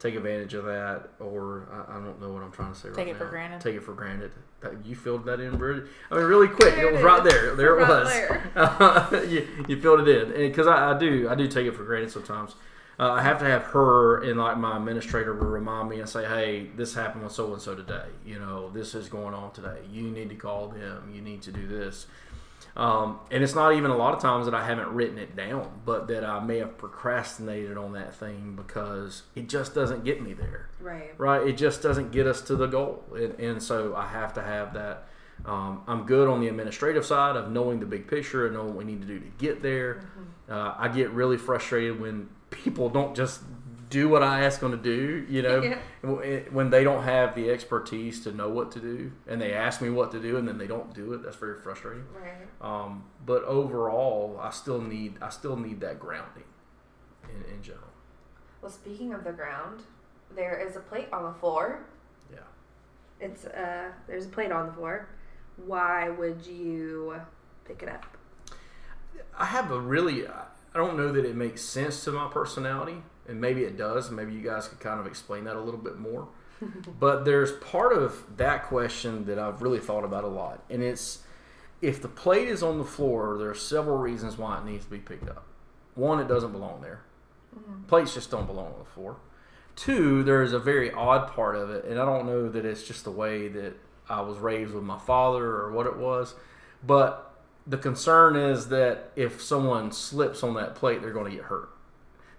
Take 0.01 0.15
advantage 0.15 0.55
of 0.55 0.65
that, 0.65 1.09
or 1.19 1.67
I, 1.71 1.91
I 1.91 1.99
don't 1.99 2.19
know 2.19 2.29
what 2.33 2.41
I'm 2.41 2.51
trying 2.51 2.73
to 2.73 2.79
say 2.79 2.87
right 2.87 2.97
Take 2.97 3.09
it 3.09 3.17
for 3.17 3.25
now. 3.25 3.29
granted. 3.29 3.61
Take 3.61 3.75
it 3.75 3.83
for 3.83 3.93
granted. 3.93 4.31
That, 4.61 4.83
you 4.83 4.95
filled 4.95 5.25
that 5.25 5.39
in, 5.39 5.57
Bridget. 5.57 5.85
I 6.09 6.15
mean, 6.15 6.23
really 6.25 6.47
quick. 6.47 6.73
There 6.75 6.87
it 6.87 6.93
was 6.93 7.03
right 7.03 7.23
there. 7.23 7.55
There 7.55 7.79
it 7.79 7.83
Right 7.83 8.55
was. 8.55 9.29
you, 9.31 9.47
you 9.67 9.79
filled 9.79 10.07
it 10.07 10.31
in, 10.33 10.49
because 10.49 10.65
I, 10.65 10.91
I 10.91 10.97
do. 10.97 11.29
I 11.29 11.35
do 11.35 11.47
take 11.47 11.67
it 11.67 11.75
for 11.75 11.83
granted 11.83 12.09
sometimes. 12.09 12.55
Uh, 12.99 13.11
I 13.11 13.21
have 13.21 13.37
to 13.39 13.45
have 13.45 13.63
her 13.65 14.21
and 14.23 14.39
like 14.39 14.57
my 14.57 14.75
administrator 14.75 15.33
will 15.33 15.47
remind 15.47 15.89
me 15.89 15.99
and 15.99 16.09
say, 16.09 16.25
"Hey, 16.25 16.69
this 16.75 16.95
happened 16.95 17.23
with 17.23 17.33
so 17.33 17.53
and 17.53 17.61
so 17.61 17.75
today. 17.75 18.05
You 18.25 18.39
know, 18.39 18.71
this 18.71 18.95
is 18.95 19.07
going 19.07 19.35
on 19.35 19.51
today. 19.51 19.77
You 19.91 20.03
need 20.09 20.29
to 20.29 20.35
call 20.35 20.67
them. 20.69 21.11
You 21.13 21.21
need 21.21 21.43
to 21.43 21.51
do 21.51 21.67
this." 21.67 22.07
Um, 22.75 23.19
and 23.29 23.43
it's 23.43 23.53
not 23.53 23.73
even 23.73 23.91
a 23.91 23.97
lot 23.97 24.13
of 24.13 24.21
times 24.21 24.45
that 24.45 24.55
I 24.55 24.65
haven't 24.65 24.87
written 24.89 25.17
it 25.17 25.35
down, 25.35 25.81
but 25.85 26.07
that 26.07 26.23
I 26.23 26.39
may 26.39 26.59
have 26.59 26.77
procrastinated 26.77 27.77
on 27.77 27.93
that 27.93 28.15
thing 28.15 28.55
because 28.55 29.23
it 29.35 29.49
just 29.49 29.75
doesn't 29.75 30.03
get 30.05 30.21
me 30.21 30.33
there 30.33 30.69
Right. 30.79 31.13
right? 31.17 31.45
It 31.45 31.57
just 31.57 31.81
doesn't 31.81 32.11
get 32.11 32.27
us 32.27 32.41
to 32.43 32.55
the 32.55 32.67
goal, 32.67 33.03
and, 33.13 33.37
and 33.39 33.61
so 33.63 33.93
I 33.95 34.07
have 34.07 34.33
to 34.35 34.41
have 34.41 34.73
that. 34.75 35.07
Um, 35.45 35.81
I'm 35.87 36.05
good 36.05 36.27
on 36.29 36.39
the 36.39 36.47
administrative 36.47 37.05
side 37.05 37.35
of 37.35 37.51
knowing 37.51 37.79
the 37.79 37.85
big 37.87 38.07
picture 38.07 38.45
and 38.45 38.55
knowing 38.55 38.67
what 38.69 38.77
we 38.77 38.83
need 38.85 39.01
to 39.01 39.07
do 39.07 39.19
to 39.19 39.25
get 39.37 39.61
there. 39.61 40.03
Uh, 40.47 40.75
I 40.77 40.87
get 40.87 41.09
really 41.11 41.37
frustrated 41.37 41.99
when 41.99 42.29
people 42.51 42.89
don't 42.89 43.15
just 43.15 43.41
do 43.91 44.09
what 44.09 44.23
I 44.23 44.43
ask 44.43 44.59
them 44.59 44.71
to 44.71 44.77
do. 44.77 45.25
You 45.29 45.43
know, 45.43 45.61
Yeah. 45.61 46.39
When 46.49 46.71
they 46.71 46.83
don't 46.83 47.03
have 47.03 47.35
the 47.35 47.51
expertise 47.51 48.23
to 48.23 48.31
know 48.31 48.49
what 48.49 48.71
to 48.71 48.79
do, 48.79 49.11
and 49.27 49.39
they 49.39 49.53
ask 49.53 49.81
me 49.81 49.89
what 49.91 50.11
to 50.11 50.19
do, 50.19 50.37
and 50.37 50.47
then 50.47 50.57
they 50.57 50.65
don't 50.65 50.93
do 50.93 51.13
it. 51.13 51.21
That's 51.21 51.35
very 51.35 51.61
frustrating. 51.61 52.05
Right. 52.19 52.33
Um, 52.59 53.03
but 53.25 53.43
overall, 53.43 54.39
I 54.41 54.49
still 54.49 54.81
need 54.81 55.17
I 55.21 55.29
still 55.29 55.55
need 55.55 55.79
that 55.81 55.99
grounding 55.99 56.45
in, 57.29 57.53
in 57.53 57.61
general. 57.61 57.83
Well, 58.61 58.71
speaking 58.71 59.13
of 59.13 59.23
the 59.23 59.31
ground, 59.31 59.81
there 60.35 60.59
is 60.59 60.75
a 60.75 60.79
plate 60.79 61.09
on 61.13 61.23
the 61.23 61.33
floor. 61.39 61.85
Yeah. 62.31 62.39
It's 63.19 63.45
uh, 63.45 63.91
there's 64.07 64.25
a 64.25 64.29
plate 64.29 64.51
on 64.51 64.67
the 64.67 64.73
floor. 64.73 65.09
Why 65.65 66.09
would 66.09 66.45
you 66.45 67.21
pick 67.65 67.83
it 67.83 67.89
up? 67.89 68.05
I 69.37 69.45
have 69.45 69.71
a 69.71 69.79
really, 69.79 70.27
I 70.27 70.45
don't 70.73 70.97
know 70.97 71.11
that 71.11 71.25
it 71.25 71.35
makes 71.35 71.61
sense 71.61 72.03
to 72.05 72.11
my 72.11 72.27
personality, 72.29 73.03
and 73.27 73.39
maybe 73.39 73.63
it 73.63 73.77
does. 73.77 74.11
Maybe 74.11 74.33
you 74.33 74.41
guys 74.41 74.67
could 74.67 74.79
kind 74.79 74.99
of 74.99 75.07
explain 75.07 75.43
that 75.45 75.55
a 75.55 75.61
little 75.61 75.79
bit 75.79 75.97
more. 75.97 76.27
but 76.99 77.25
there's 77.25 77.51
part 77.53 77.93
of 77.93 78.37
that 78.37 78.65
question 78.65 79.25
that 79.25 79.39
I've 79.39 79.61
really 79.61 79.79
thought 79.79 80.03
about 80.03 80.23
a 80.23 80.27
lot, 80.27 80.63
and 80.69 80.83
it's 80.83 81.23
if 81.81 82.01
the 82.01 82.07
plate 82.07 82.47
is 82.47 82.61
on 82.61 82.77
the 82.77 82.85
floor, 82.85 83.37
there 83.37 83.49
are 83.49 83.55
several 83.55 83.97
reasons 83.97 84.37
why 84.37 84.59
it 84.59 84.65
needs 84.65 84.85
to 84.85 84.91
be 84.91 84.99
picked 84.99 85.27
up. 85.27 85.45
One, 85.95 86.19
it 86.19 86.27
doesn't 86.27 86.51
belong 86.51 86.81
there. 86.81 87.01
Mm-hmm. 87.57 87.83
Plates 87.83 88.13
just 88.13 88.29
don't 88.29 88.45
belong 88.45 88.73
on 88.73 88.79
the 88.79 88.85
floor. 88.85 89.17
Two, 89.75 90.23
there 90.23 90.43
is 90.43 90.53
a 90.53 90.59
very 90.59 90.91
odd 90.91 91.31
part 91.31 91.55
of 91.55 91.71
it, 91.71 91.85
and 91.85 91.99
I 91.99 92.05
don't 92.05 92.25
know 92.25 92.49
that 92.49 92.65
it's 92.65 92.83
just 92.83 93.03
the 93.03 93.11
way 93.11 93.47
that 93.47 93.73
I 94.07 94.21
was 94.21 94.37
raised 94.37 94.73
with 94.73 94.83
my 94.83 94.99
father 94.99 95.43
or 95.43 95.71
what 95.71 95.87
it 95.87 95.97
was, 95.97 96.35
but 96.85 97.33
the 97.65 97.77
concern 97.77 98.35
is 98.35 98.69
that 98.69 99.11
if 99.15 99.41
someone 99.41 99.91
slips 99.91 100.43
on 100.43 100.53
that 100.55 100.75
plate, 100.75 101.01
they're 101.01 101.13
going 101.13 101.29
to 101.31 101.35
get 101.35 101.45
hurt. 101.45 101.69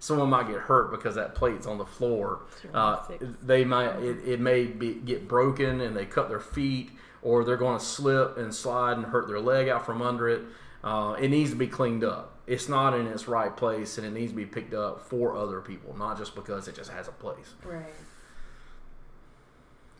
Someone 0.03 0.31
might 0.31 0.47
get 0.47 0.57
hurt 0.57 0.91
because 0.91 1.15
that 1.15 1.33
plate's 1.33 1.65
on 1.65 1.77
the 1.77 1.85
floor. 1.85 2.41
Uh, 2.73 3.01
they 3.41 3.63
might 3.63 3.95
it, 3.99 4.17
it 4.27 4.39
may 4.41 4.65
be, 4.65 4.95
get 4.95 5.29
broken 5.29 5.79
and 5.79 5.95
they 5.95 6.05
cut 6.05 6.27
their 6.27 6.41
feet, 6.41 6.91
or 7.21 7.45
they're 7.45 7.55
going 7.55 7.79
to 7.79 7.85
slip 7.85 8.37
and 8.37 8.53
slide 8.53 8.97
and 8.97 9.05
hurt 9.05 9.29
their 9.29 9.39
leg 9.39 9.69
out 9.69 9.85
from 9.85 10.01
under 10.01 10.27
it. 10.27 10.41
Uh, 10.83 11.15
it 11.17 11.29
needs 11.29 11.51
to 11.51 11.55
be 11.55 11.67
cleaned 11.67 12.03
up. 12.03 12.37
It's 12.47 12.67
not 12.67 12.93
in 12.93 13.07
its 13.07 13.29
right 13.29 13.55
place, 13.55 13.97
and 13.97 14.05
it 14.05 14.11
needs 14.11 14.33
to 14.33 14.35
be 14.35 14.45
picked 14.45 14.73
up 14.73 15.07
for 15.07 15.37
other 15.37 15.61
people, 15.61 15.95
not 15.97 16.17
just 16.17 16.35
because 16.35 16.67
it 16.67 16.75
just 16.75 16.91
has 16.91 17.07
a 17.07 17.13
place. 17.13 17.53
Right. 17.63 17.85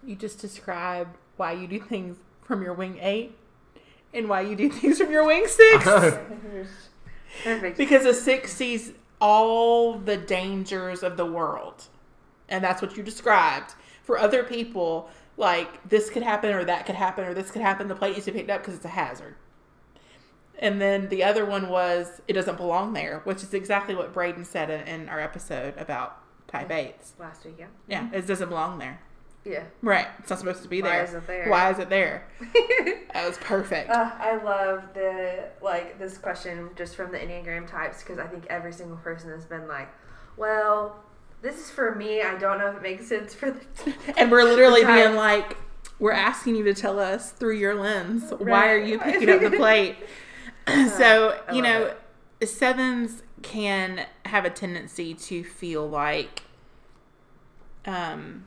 You 0.06 0.18
just 0.18 0.39
described 0.39 1.16
why 1.38 1.54
you 1.54 1.66
do 1.66 1.80
things 1.80 2.18
from 2.42 2.62
your 2.62 2.74
wing 2.74 3.00
eight 3.02 3.38
and 4.13 4.28
why 4.28 4.42
you 4.42 4.58
do 4.58 4.70
things 4.82 4.98
from 4.98 5.13
your 5.13 5.26
wing 5.26 5.48
six. 5.48 5.86
Perfect. 7.46 7.78
because 7.78 8.06
a 8.06 8.13
six 8.13 8.52
sees 8.52 8.92
all 9.24 9.94
the 9.98 10.18
dangers 10.18 11.02
of 11.02 11.16
the 11.16 11.26
world. 11.26 11.86
And 12.50 12.62
that's 12.62 12.82
what 12.82 12.98
you 12.98 13.02
described. 13.02 13.74
For 14.04 14.20
other 14.20 14.44
people, 14.44 15.10
like 15.38 15.88
this 15.88 16.10
could 16.10 16.24
happen 16.24 16.54
or 16.54 16.66
that 16.66 16.86
could 16.86 16.96
happen 16.96 17.24
or 17.24 17.34
this 17.34 17.50
could 17.50 17.62
happen, 17.62 17.88
the 17.88 17.96
plate 17.96 18.16
needs 18.16 18.26
to 18.26 18.34
be 18.34 18.40
picked 18.40 18.52
up 18.52 18.62
because 18.62 18.76
it's 18.76 18.86
a 18.86 18.90
hazard. 18.90 19.36
And 20.60 20.82
then 20.82 21.08
the 21.08 21.24
other 21.24 21.46
one 21.46 21.70
was 21.70 22.22
it 22.28 22.34
doesn't 22.34 22.58
belong 22.58 22.92
there, 22.92 23.22
which 23.24 23.42
is 23.44 23.54
exactly 23.54 23.96
what 23.96 24.14
Braden 24.14 24.44
said 24.44 24.70
in, 24.70 24.82
in 24.82 25.10
our 25.10 25.22
episode 25.22 25.78
about 25.78 26.20
type 26.50 26.70
eights. 26.70 27.14
Last 27.18 27.46
week, 27.46 27.56
yeah. 27.58 27.68
Yeah, 27.88 28.10
it 28.12 28.28
doesn't 28.28 28.50
belong 28.50 28.78
there. 28.78 29.00
Yeah. 29.46 29.64
Right. 29.82 30.08
It's 30.20 30.30
not 30.30 30.40
supposed 30.40 30.64
to 30.64 30.70
be 30.70 30.82
Why 30.82 30.90
there. 30.90 31.04
is 31.04 31.14
it 31.14 31.28
there? 31.28 31.50
Why 31.50 31.72
is 31.72 31.80
it 31.80 31.90
there? 31.90 32.28
that 33.14 33.28
was 33.28 33.38
perfect. 33.40 33.90
Uh, 33.90 34.12
I 34.18 34.42
love 34.42 34.84
the 34.94 35.50
like 35.62 36.00
this 36.00 36.18
question 36.18 36.70
just 36.76 36.96
from 36.96 37.12
the 37.12 37.18
Enneagram 37.18 37.68
types 37.68 38.02
because 38.02 38.20
I 38.20 38.28
think 38.28 38.46
every 38.50 38.72
single 38.72 38.98
person 38.98 39.32
has 39.32 39.46
been 39.46 39.68
like, 39.68 39.90
well, 40.38 41.04
this 41.42 41.60
is 41.60 41.70
for 41.70 41.94
me. 41.96 42.22
I 42.22 42.38
don't 42.38 42.58
know 42.58 42.68
if 42.68 42.78
it 42.78 42.82
makes 42.82 43.08
sense 43.08 43.34
for 43.34 43.52
the. 43.52 43.94
and 44.18 44.32
we're 44.32 44.46
literally 44.46 44.86
being 44.86 45.16
like, 45.16 45.58
we're 46.00 46.14
asking 46.14 46.56
you 46.56 46.64
to 46.64 46.74
tell 46.74 47.00
us 47.00 47.32
through 47.32 47.58
your 47.58 47.76
lens 47.76 48.34
why 48.40 48.70
are 48.72 48.80
you 48.80 48.98
picking 49.00 49.30
up 49.30 49.42
the 49.42 49.52
plate. 49.52 49.98
so 50.68 51.40
I 51.48 51.54
you 51.54 51.62
know, 51.62 51.94
sevens 52.44 53.22
can 53.42 54.06
have 54.26 54.46
a 54.46 54.50
tendency 54.50 55.14
to 55.14 55.44
feel 55.44 55.88
like, 55.88 56.44
um, 57.86 58.46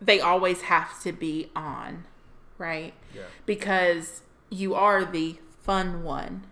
they 0.00 0.20
always 0.20 0.62
have 0.62 1.00
to 1.02 1.12
be 1.12 1.50
on, 1.56 2.04
right? 2.58 2.94
Yeah. 3.14 3.22
Because 3.44 4.22
you 4.50 4.74
are 4.74 5.04
the 5.04 5.36
fun 5.62 6.02
one 6.02 6.44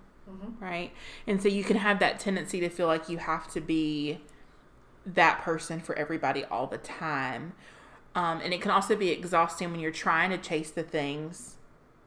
right? 0.61 0.92
And 1.26 1.42
so 1.42 1.48
you 1.48 1.64
can 1.64 1.76
have 1.76 1.98
that 2.00 2.18
tendency 2.18 2.61
to 2.61 2.68
feel 2.68 2.87
like 2.87 3.09
you 3.09 3.18
have 3.18 3.50
to 3.52 3.61
be 3.61 4.20
that 5.07 5.42
person 5.42 5.80
for 5.80 5.96
everybody 5.96 6.44
all 6.44 6.66
the 6.66 6.78
time. 6.78 7.52
Um, 8.14 8.40
and 8.42 8.54
it 8.54 8.61
can 8.61 8.70
also 8.70 8.96
be 8.96 9.11
exhausting 9.11 9.70
when 9.70 9.80
you're 9.80 9.90
trying 9.90 10.30
to 10.30 10.38
chase 10.38 10.70
the 10.70 10.83
things 10.83 11.57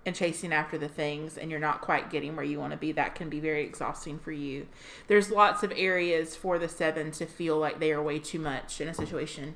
and 0.06 0.15
chasing 0.15 0.54
after 0.54 0.78
the 0.78 0.88
things 0.88 1.38
and 1.38 1.52
you're 1.52 1.60
not 1.60 1.82
quite 1.82 2.10
getting 2.10 2.36
where 2.36 2.45
you 2.45 2.60
want 2.60 2.71
to 2.71 2.78
be. 2.78 2.91
That 2.93 3.13
can 3.13 3.30
be 3.30 3.39
very 3.39 3.63
exhausting 3.63 4.19
for 4.19 4.32
you. 4.32 4.67
There's 5.08 5.30
lots 5.30 5.63
of 5.63 5.73
areas 5.76 6.36
for 6.36 6.58
the 6.58 6.69
seven 6.69 7.12
to 7.12 7.26
feel 7.26 7.58
like 7.58 7.80
they 7.80 7.91
are 7.91 8.02
way 8.02 8.19
too 8.19 8.39
much 8.39 8.80
in 8.80 8.88
a 8.88 8.93
situation 8.93 9.56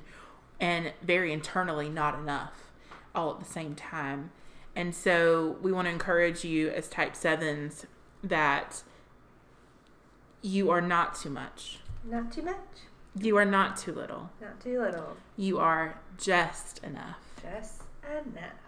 and 0.62 0.92
very 1.02 1.32
internally 1.32 1.88
not 1.90 2.14
enough 2.14 2.70
all 3.14 3.32
at 3.32 3.40
the 3.40 3.44
same 3.44 3.74
time. 3.74 4.30
And 4.74 4.94
so 4.94 5.58
we 5.60 5.72
want 5.72 5.86
to 5.86 5.92
encourage 5.92 6.44
you 6.44 6.70
as 6.70 6.88
type 6.88 7.16
sevens 7.16 7.84
that 8.22 8.82
you 10.40 10.70
are 10.70 10.80
not 10.80 11.16
too 11.16 11.28
much. 11.28 11.80
Not 12.04 12.32
too 12.32 12.42
much. 12.42 12.56
You 13.20 13.36
are 13.36 13.44
not 13.44 13.76
too 13.76 13.92
little. 13.92 14.30
Not 14.40 14.60
too 14.60 14.80
little. 14.80 15.16
You 15.36 15.58
are 15.58 16.00
just 16.16 16.82
enough. 16.82 17.18
Just 17.42 17.82
enough. 18.08 18.61